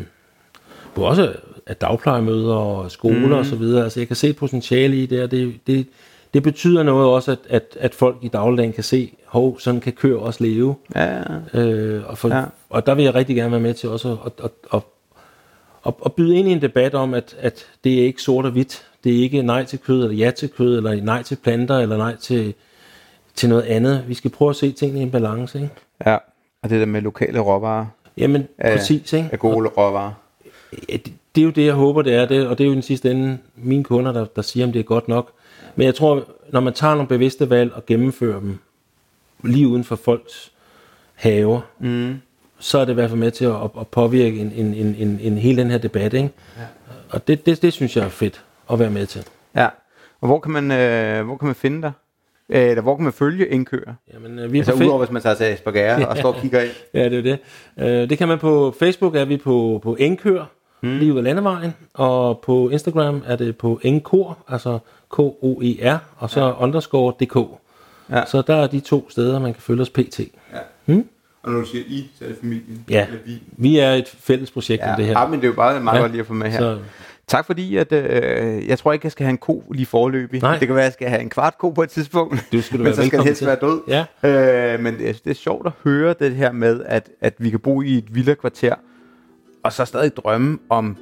både 0.94 1.08
også 1.08 1.32
af 1.66 1.76
dagplejemøder 1.76 2.54
og 2.54 2.90
skoler 2.90 3.26
mm. 3.26 3.32
og 3.32 3.46
så 3.46 3.56
videre, 3.56 3.84
altså 3.84 4.00
jeg 4.00 4.06
kan 4.06 4.16
se 4.16 4.28
et 4.28 4.36
potentiale 4.36 4.96
i 4.96 5.06
det, 5.06 5.22
og 5.22 5.30
det, 5.30 5.54
det, 5.66 5.86
det 6.34 6.42
betyder 6.42 6.82
noget 6.82 7.08
også, 7.08 7.32
at, 7.32 7.38
at, 7.48 7.62
at 7.80 7.94
folk 7.94 8.16
i 8.22 8.28
dagligdagen 8.28 8.72
kan 8.72 8.84
se, 8.84 9.12
hov, 9.26 9.60
sådan 9.60 9.80
kan 9.80 9.92
køer 9.92 10.18
også 10.18 10.44
leve. 10.44 10.74
Ja, 10.94 11.22
Øh, 11.54 12.02
og, 12.06 12.18
for, 12.18 12.28
Ja. 12.28 12.44
og 12.70 12.86
der 12.86 12.94
vil 12.94 13.04
jeg 13.04 13.14
rigtig 13.14 13.36
gerne 13.36 13.50
være 13.50 13.60
med 13.60 13.74
til 13.74 13.88
også 13.88 14.16
at, 14.24 14.32
at, 14.44 14.50
at, 14.72 14.82
at, 15.86 15.94
at 16.04 16.12
byde 16.12 16.36
ind 16.36 16.48
i 16.48 16.52
en 16.52 16.62
debat 16.62 16.94
om, 16.94 17.14
at, 17.14 17.36
at 17.38 17.66
det 17.84 18.00
er 18.00 18.04
ikke 18.04 18.22
sort 18.22 18.44
og 18.44 18.50
hvidt. 18.50 18.86
Det 19.04 19.16
er 19.16 19.20
ikke 19.22 19.42
nej 19.42 19.64
til 19.64 19.78
kød, 19.78 20.02
eller 20.02 20.16
ja 20.16 20.30
til 20.30 20.48
kød, 20.48 20.76
eller 20.76 21.02
nej 21.02 21.22
til 21.22 21.36
planter, 21.36 21.78
eller 21.78 21.96
nej 21.96 22.16
til, 22.16 22.54
til 23.34 23.48
noget 23.48 23.62
andet. 23.62 24.04
Vi 24.08 24.14
skal 24.14 24.30
prøve 24.30 24.50
at 24.50 24.56
se 24.56 24.72
tingene 24.72 25.00
i 25.00 25.02
en 25.02 25.10
balance. 25.10 25.58
Ikke? 25.60 25.74
ja. 26.06 26.16
Og 26.62 26.70
det 26.70 26.80
der 26.80 26.86
med 26.86 27.00
lokale 27.00 27.40
råvarer 27.40 27.86
Jamen, 28.18 28.48
er, 28.58 28.76
præcis. 28.76 29.12
Ikke? 29.12 29.28
er 29.32 29.36
gode 29.36 29.68
råvarer. 29.68 30.12
Ja, 30.88 30.96
det, 30.96 31.12
det 31.36 31.42
er 31.42 31.44
jo 31.44 31.50
det, 31.50 31.64
jeg 31.66 31.74
håber, 31.74 32.02
det 32.02 32.14
er, 32.14 32.26
det, 32.26 32.46
og 32.46 32.58
det 32.58 32.64
er 32.64 32.68
jo 32.68 32.74
den 32.74 32.82
sidste 32.82 33.10
ende 33.10 33.38
mine 33.56 33.84
kunder, 33.84 34.12
der, 34.12 34.24
der 34.24 34.42
siger, 34.42 34.66
om 34.66 34.72
det 34.72 34.78
er 34.78 34.82
godt 34.84 35.08
nok. 35.08 35.30
Men 35.76 35.84
jeg 35.86 35.94
tror, 35.94 36.24
når 36.52 36.60
man 36.60 36.72
tager 36.72 36.94
nogle 36.94 37.08
bevidste 37.08 37.50
valg 37.50 37.72
og 37.72 37.86
gennemfører 37.86 38.40
dem 38.40 38.58
lige 39.44 39.68
uden 39.68 39.84
for 39.84 39.96
folks 39.96 40.52
haver, 41.14 41.60
Mm. 41.78 42.14
så 42.58 42.78
er 42.78 42.84
det 42.84 42.92
i 42.92 42.94
hvert 42.94 43.10
fald 43.10 43.20
med 43.20 43.30
til 43.30 43.44
at, 43.44 43.54
at 43.80 43.86
påvirke 43.88 44.38
en, 44.38 44.52
en, 44.56 44.74
en, 44.74 44.94
en, 44.98 45.18
en 45.22 45.38
hele 45.38 45.62
den 45.62 45.70
her 45.70 45.78
debat. 45.78 46.14
Ikke? 46.14 46.30
Ja. 46.58 46.62
Og 47.10 47.28
det, 47.28 47.46
det, 47.46 47.62
det 47.62 47.72
synes 47.72 47.96
jeg 47.96 48.04
er 48.04 48.08
fedt 48.08 48.44
at 48.72 48.78
være 48.78 48.90
med 48.90 49.06
til. 49.06 49.24
Ja. 49.56 49.68
Og 50.20 50.26
hvor 50.28 50.38
kan 50.40 50.52
man, 50.52 50.70
øh, 50.72 51.24
hvor 51.24 51.36
kan 51.36 51.46
man 51.46 51.54
finde 51.54 51.82
dig? 51.82 51.92
Øh, 52.48 52.62
Eller 52.70 52.82
hvor 52.82 52.96
kan 52.96 53.04
man 53.04 53.12
følge 53.12 53.48
indkører? 53.48 53.94
Jamen, 54.14 54.38
øh, 54.38 54.52
vi 54.52 54.58
er 54.58 54.62
Altså 54.68 54.84
udover 54.84 54.98
hvis 54.98 55.10
man 55.10 55.22
tager 55.22 55.34
til 55.34 55.46
Esbjerg 55.52 56.06
og 56.06 56.16
står 56.18 56.32
og 56.32 56.40
kigger 56.40 56.60
ind. 56.60 56.70
Ja, 56.94 57.08
det 57.08 57.18
er 57.18 57.22
det. 57.22 57.38
Øh, 58.02 58.10
det 58.10 58.18
kan 58.18 58.28
man 58.28 58.38
på 58.38 58.74
Facebook, 58.78 59.16
er 59.16 59.24
vi 59.24 59.36
på, 59.36 59.80
på 59.82 59.96
Enkør, 59.98 60.44
mm. 60.86 60.98
lige 60.98 61.12
ud 61.12 61.18
af 61.18 61.24
landevejen, 61.24 61.74
og 61.94 62.38
på 62.38 62.68
Instagram 62.68 63.22
er 63.26 63.36
det 63.36 63.56
på 63.58 63.80
Enkor, 63.82 64.38
altså 64.48 64.78
K-O-E-R, 65.12 65.98
og 66.18 66.30
så 66.30 66.40
ja. 66.40 66.62
underscore 66.62 67.12
DK. 67.20 67.36
Ja. 68.10 68.24
Så 68.26 68.42
der 68.46 68.54
er 68.56 68.66
de 68.66 68.80
to 68.80 69.10
steder, 69.10 69.38
man 69.38 69.52
kan 69.52 69.62
følge 69.62 69.82
os 69.82 69.90
pt. 69.90 70.20
Og 71.42 71.52
når 71.52 71.60
du 71.60 71.66
siger 71.66 71.84
I, 71.86 72.10
så 72.18 72.24
er 72.24 72.28
det 72.28 72.36
familien. 72.40 72.84
Ja, 72.90 73.06
Eller 73.06 73.18
vi. 73.26 73.42
vi 73.56 73.78
er 73.78 73.92
et 73.92 74.08
fælles 74.08 74.50
projekt 74.50 74.82
Ja, 74.82 74.90
om 74.90 74.96
det 74.96 75.06
her. 75.06 75.20
ja, 75.20 75.26
men 75.26 75.40
det 75.40 75.44
er 75.44 75.48
jo 75.48 75.54
bare 75.54 75.80
meget 75.80 75.96
Ja. 75.96 76.00
godt 76.00 76.12
lige 76.12 76.20
at 76.20 76.26
få 76.26 76.34
med 76.34 76.50
her. 76.50 76.58
Så, 76.58 76.78
Tak 77.28 77.46
fordi, 77.46 77.76
at 77.76 77.92
øh, 77.92 78.68
jeg 78.68 78.78
tror 78.78 78.92
ikke, 78.92 79.06
jeg 79.06 79.12
skal 79.12 79.24
have 79.24 79.30
en 79.30 79.38
ko 79.38 79.64
lige 79.74 79.86
forløbig. 79.86 80.42
Nej. 80.42 80.58
Det 80.58 80.66
kan 80.68 80.74
være, 80.76 80.84
at 80.84 80.86
jeg 80.86 80.92
skal 80.92 81.08
have 81.08 81.20
en 81.20 81.30
kvart 81.30 81.58
ko 81.58 81.70
på 81.70 81.82
et 81.82 81.90
tidspunkt. 81.90 82.44
Du 82.52 82.60
skal 82.62 82.78
du 82.78 82.84
men 82.84 82.92
så 82.92 82.96
skal 82.96 83.04
velkommen 83.04 83.26
helst 83.26 83.38
til. 83.38 83.46
være 83.46 83.56
død. 83.60 83.80
Ja. 84.22 84.74
Øh, 84.74 84.80
men 84.80 84.98
det, 84.98 85.20
det 85.24 85.30
er 85.30 85.34
sjovt 85.34 85.66
at 85.66 85.72
høre 85.84 86.14
det 86.18 86.34
her 86.34 86.52
med, 86.52 86.80
at, 86.86 87.08
at 87.20 87.34
vi 87.38 87.50
kan 87.50 87.60
bo 87.60 87.82
i 87.82 87.98
et 87.98 88.14
villa-kvarter, 88.14 88.74
og 89.66 89.72
så 89.72 89.84
stadig 89.84 90.16
drømme 90.16 90.58
om 90.70 90.96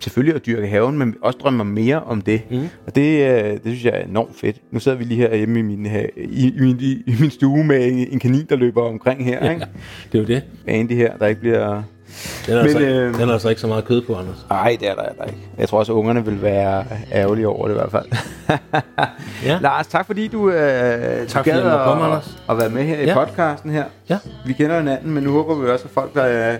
selvfølgelig 0.00 0.34
at 0.34 0.46
dyrke 0.46 0.66
haven, 0.68 0.98
men 0.98 1.14
også 1.22 1.38
drømme 1.42 1.64
mere 1.64 2.00
om 2.02 2.20
det. 2.20 2.42
Mm. 2.50 2.68
Og 2.86 2.94
det, 2.96 3.30
øh, 3.30 3.44
det 3.52 3.60
synes 3.64 3.84
jeg 3.84 3.92
er 3.94 4.04
enormt 4.04 4.36
fedt. 4.40 4.56
Nu 4.70 4.78
sidder 4.80 4.98
vi 4.98 5.04
lige 5.04 5.18
her 5.20 5.34
hjemme 5.36 5.58
i 5.58 5.62
min, 5.62 5.86
ha- 5.86 6.06
i, 6.16 6.46
i, 6.48 6.60
min, 6.60 6.76
i, 6.80 6.92
i 7.06 7.16
min 7.20 7.30
stue 7.30 7.64
med 7.64 7.86
en, 7.86 7.98
en 8.12 8.18
kanin, 8.18 8.46
der 8.48 8.56
løber 8.56 8.82
omkring 8.82 9.24
her. 9.24 9.44
Ja, 9.46 9.50
Ikke? 9.50 9.66
det 10.12 10.18
er 10.18 10.22
jo 10.22 10.26
det. 10.26 10.42
Andy 10.66 10.92
her, 10.92 11.16
der 11.16 11.26
ikke 11.26 11.40
bliver... 11.40 11.82
Den 12.46 12.54
er, 12.54 12.56
Men, 12.56 12.64
altså, 12.64 12.80
øh, 12.80 13.14
den 13.18 13.28
er 13.28 13.32
altså 13.32 13.48
ikke 13.48 13.60
så 13.60 13.66
meget 13.66 13.84
kød 13.84 14.02
på, 14.02 14.14
Anders. 14.14 14.46
Nej, 14.50 14.76
det 14.80 14.88
er 14.88 14.94
der, 14.94 15.08
der 15.18 15.24
ikke. 15.24 15.38
Jeg 15.58 15.68
tror 15.68 15.78
også, 15.78 15.92
at 15.92 15.96
ungerne 15.96 16.24
vil 16.24 16.42
være 16.42 16.84
ærgerlige 17.12 17.48
over 17.48 17.68
det 17.68 17.74
i 17.74 17.78
hvert 17.78 17.90
fald. 17.90 18.06
Ja. 19.44 19.58
Lars, 19.62 19.86
tak 19.86 20.06
fordi 20.06 20.28
du 20.28 20.50
øh, 20.50 21.26
Tak 21.26 21.44
fordi 21.44 21.50
jeg 21.50 21.64
måtte 21.64 21.78
komme, 21.84 22.02
at, 22.04 22.08
Anders. 22.10 22.38
at 22.50 22.58
være 22.58 22.70
med 22.70 22.82
her 22.84 22.98
i 23.00 23.04
Ja. 23.04 23.24
podcasten 23.24 23.70
her. 23.70 23.84
Ja. 24.10 24.18
Vi 24.46 24.52
kender 24.52 24.78
hinanden, 24.78 25.10
men 25.10 25.22
nu 25.22 25.32
håber 25.32 25.54
vi 25.54 25.68
også, 25.70 25.84
at 25.84 25.90
folk, 25.90 26.14
der 26.14 26.52
øh, 26.52 26.58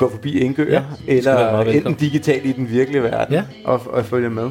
går 0.00 0.10
forbi 0.10 0.38
Indgør, 0.38 0.64
Ja, 0.64 0.82
eller 1.08 1.60
enten 1.60 1.94
digitalt 1.94 2.46
i 2.46 2.52
den 2.52 2.70
virkelige 2.70 3.02
verden, 3.02 3.34
Ja. 3.34 3.42
og, 3.64 3.80
og 3.92 4.04
følger 4.04 4.28
med. 4.30 4.50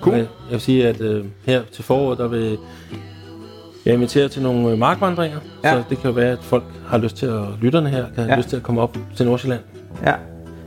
Cool. 0.00 0.16
Jeg, 0.16 0.24
jeg 0.24 0.52
vil 0.52 0.60
sige, 0.60 0.88
at 0.88 1.00
øh, 1.00 1.24
her 1.46 1.62
til 1.72 1.84
foråret, 1.84 2.18
der 2.18 2.28
vil 2.28 2.58
jeg 3.86 3.94
invitere 3.94 4.28
til 4.28 4.42
nogle 4.42 4.70
øh, 4.70 4.78
markvandringer. 4.78 5.38
Ja. 5.64 5.72
Så 5.72 5.82
det 5.90 5.98
kan 5.98 6.10
jo 6.10 6.14
være, 6.14 6.32
at 6.32 6.38
folk 6.42 6.64
har 6.86 6.98
lyst 6.98 7.16
til 7.16 7.26
at, 7.26 7.42
lytterne 7.60 7.88
her, 7.90 8.04
kan 8.04 8.12
Ja. 8.16 8.22
have 8.22 8.36
lyst 8.36 8.48
til 8.48 8.56
at 8.56 8.62
komme 8.62 8.80
op 8.80 8.96
til 9.16 9.26
Nordsjælland. 9.26 9.60
Ja. 10.06 10.12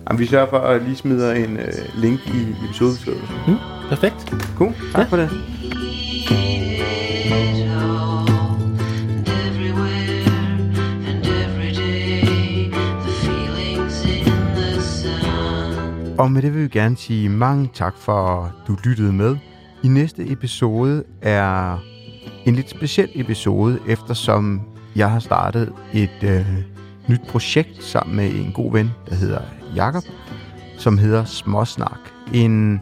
Jamen, 0.09 0.19
vi 0.19 0.25
sørger 0.25 0.47
for 0.49 0.57
at 0.57 0.81
lige 0.83 0.95
smide 0.95 1.37
en 1.45 1.57
øh, 1.57 2.01
link 2.01 2.19
i 2.27 2.65
episodebeskrivelsen. 2.65 3.35
Mm, 3.47 3.55
perfekt. 3.89 4.33
Cool, 4.57 4.73
tak 4.93 4.97
Ja. 4.97 5.03
for 5.03 5.17
det. 5.17 5.29
Og 16.17 16.31
med 16.31 16.41
det 16.41 16.53
vil 16.53 16.63
vi 16.63 16.67
gerne 16.67 16.97
sige 16.97 17.29
mange 17.29 17.69
tak 17.73 17.97
for, 17.97 18.43
at 18.43 18.51
du 18.67 18.77
lyttede 18.83 19.13
med. 19.13 19.37
I 19.83 19.87
næste 19.87 20.31
episode 20.31 21.03
er 21.21 21.77
en 22.45 22.55
lidt 22.55 22.69
speciel 22.69 23.09
episode, 23.15 23.79
eftersom 23.87 24.61
jeg 24.95 25.11
har 25.11 25.19
startet 25.19 25.73
et 25.93 26.23
øh, 26.23 26.45
nyt 27.07 27.21
projekt 27.29 27.83
sammen 27.83 28.15
med 28.15 28.35
en 28.35 28.51
god 28.51 28.71
ven, 28.71 28.91
der 29.09 29.15
hedder 29.15 29.41
Jakob, 29.75 30.03
som 30.77 30.97
hedder 30.97 31.25
Småsnak. 31.25 31.99
En, 32.33 32.81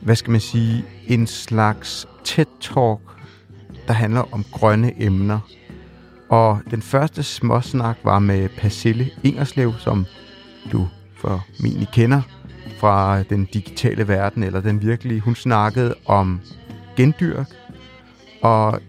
hvad 0.00 0.16
skal 0.16 0.30
man 0.30 0.40
sige, 0.40 0.84
en 1.06 1.26
slags 1.26 2.08
TED-talk, 2.24 3.00
der 3.86 3.92
handler 3.92 4.34
om 4.34 4.44
grønne 4.52 5.02
emner. 5.02 5.38
Og 6.28 6.60
den 6.70 6.82
første 6.82 7.22
småsnak 7.22 7.96
var 8.04 8.18
med 8.18 8.48
Pasille 8.48 9.10
Ingerslev, 9.22 9.72
som 9.78 10.06
du 10.72 10.88
formentlig 11.16 11.88
kender 11.92 12.22
fra 12.80 13.22
den 13.22 13.44
digitale 13.44 14.08
verden, 14.08 14.42
eller 14.42 14.60
den 14.60 14.82
virkelige. 14.82 15.20
Hun 15.20 15.34
snakkede 15.34 15.94
om 16.06 16.40
gendyrk, 16.96 17.46
og 18.42 18.80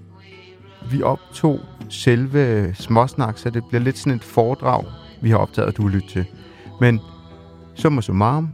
vi 0.91 1.01
optog 1.01 1.59
selve 1.89 2.71
småsnak, 2.73 3.37
så 3.37 3.49
det 3.49 3.63
bliver 3.69 3.81
lidt 3.81 3.97
sådan 3.97 4.13
et 4.13 4.23
foredrag, 4.23 4.83
vi 5.21 5.29
har 5.29 5.37
optaget, 5.37 5.67
at 5.67 5.77
du 5.77 5.87
lytter 5.87 5.95
lytte 5.95 6.07
til. 6.07 6.25
Men 6.81 6.99
summa 7.75 8.01
summarum, 8.01 8.49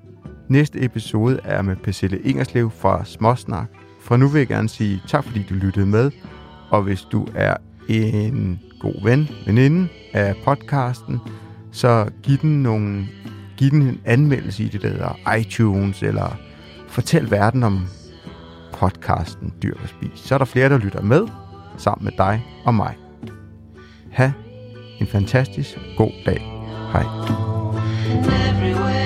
næste 0.50 0.84
episode 0.84 1.40
er 1.44 1.62
med 1.62 1.76
Pacelle 1.76 2.20
Ingerslev 2.20 2.72
fra 2.72 3.06
Småsnak. 3.06 3.68
Fra 4.02 4.18
nu 4.18 4.28
vil 4.28 4.40
jeg 4.40 4.48
gerne 4.48 4.70
sige 4.70 5.02
tak, 5.08 5.24
fordi 5.24 5.46
du 5.50 5.54
lyttede 5.54 5.86
med, 5.86 6.12
og 6.70 6.82
hvis 6.82 7.02
du 7.02 7.28
er 7.36 7.56
en 7.90 8.60
god 8.80 9.04
ven, 9.04 9.30
veninde 9.46 9.88
af 10.14 10.36
podcasten, 10.46 11.20
så 11.72 12.10
giv 12.24 12.38
den 12.38 12.64
nogle 12.64 13.08
give 13.58 13.70
den 13.70 13.82
en 13.82 14.02
anmeldelse 14.06 14.64
i 14.64 14.68
det 14.68 14.82
der 14.82 14.90
hedder 14.90 15.36
iTunes, 15.40 16.04
eller 16.04 16.38
fortæl 16.88 17.32
verden 17.32 17.64
om 17.64 17.88
podcasten 18.74 19.54
Dyr 19.64 19.74
og 19.84 19.90
Spis. 19.90 20.12
Så 20.16 20.34
er 20.34 20.38
der 20.38 20.46
flere, 20.46 20.70
der 20.70 20.78
lytter 20.78 21.02
med, 21.02 21.28
sammen 21.78 22.04
med 22.04 22.12
dig 22.18 22.46
og 22.66 22.76
mig. 22.76 22.96
Ha' 24.12 24.32
en 25.00 25.08
fantastisk 25.08 25.78
god 25.98 26.12
dag. 26.26 26.42
Hej. 26.92 27.04
Everywhere. 28.50 28.97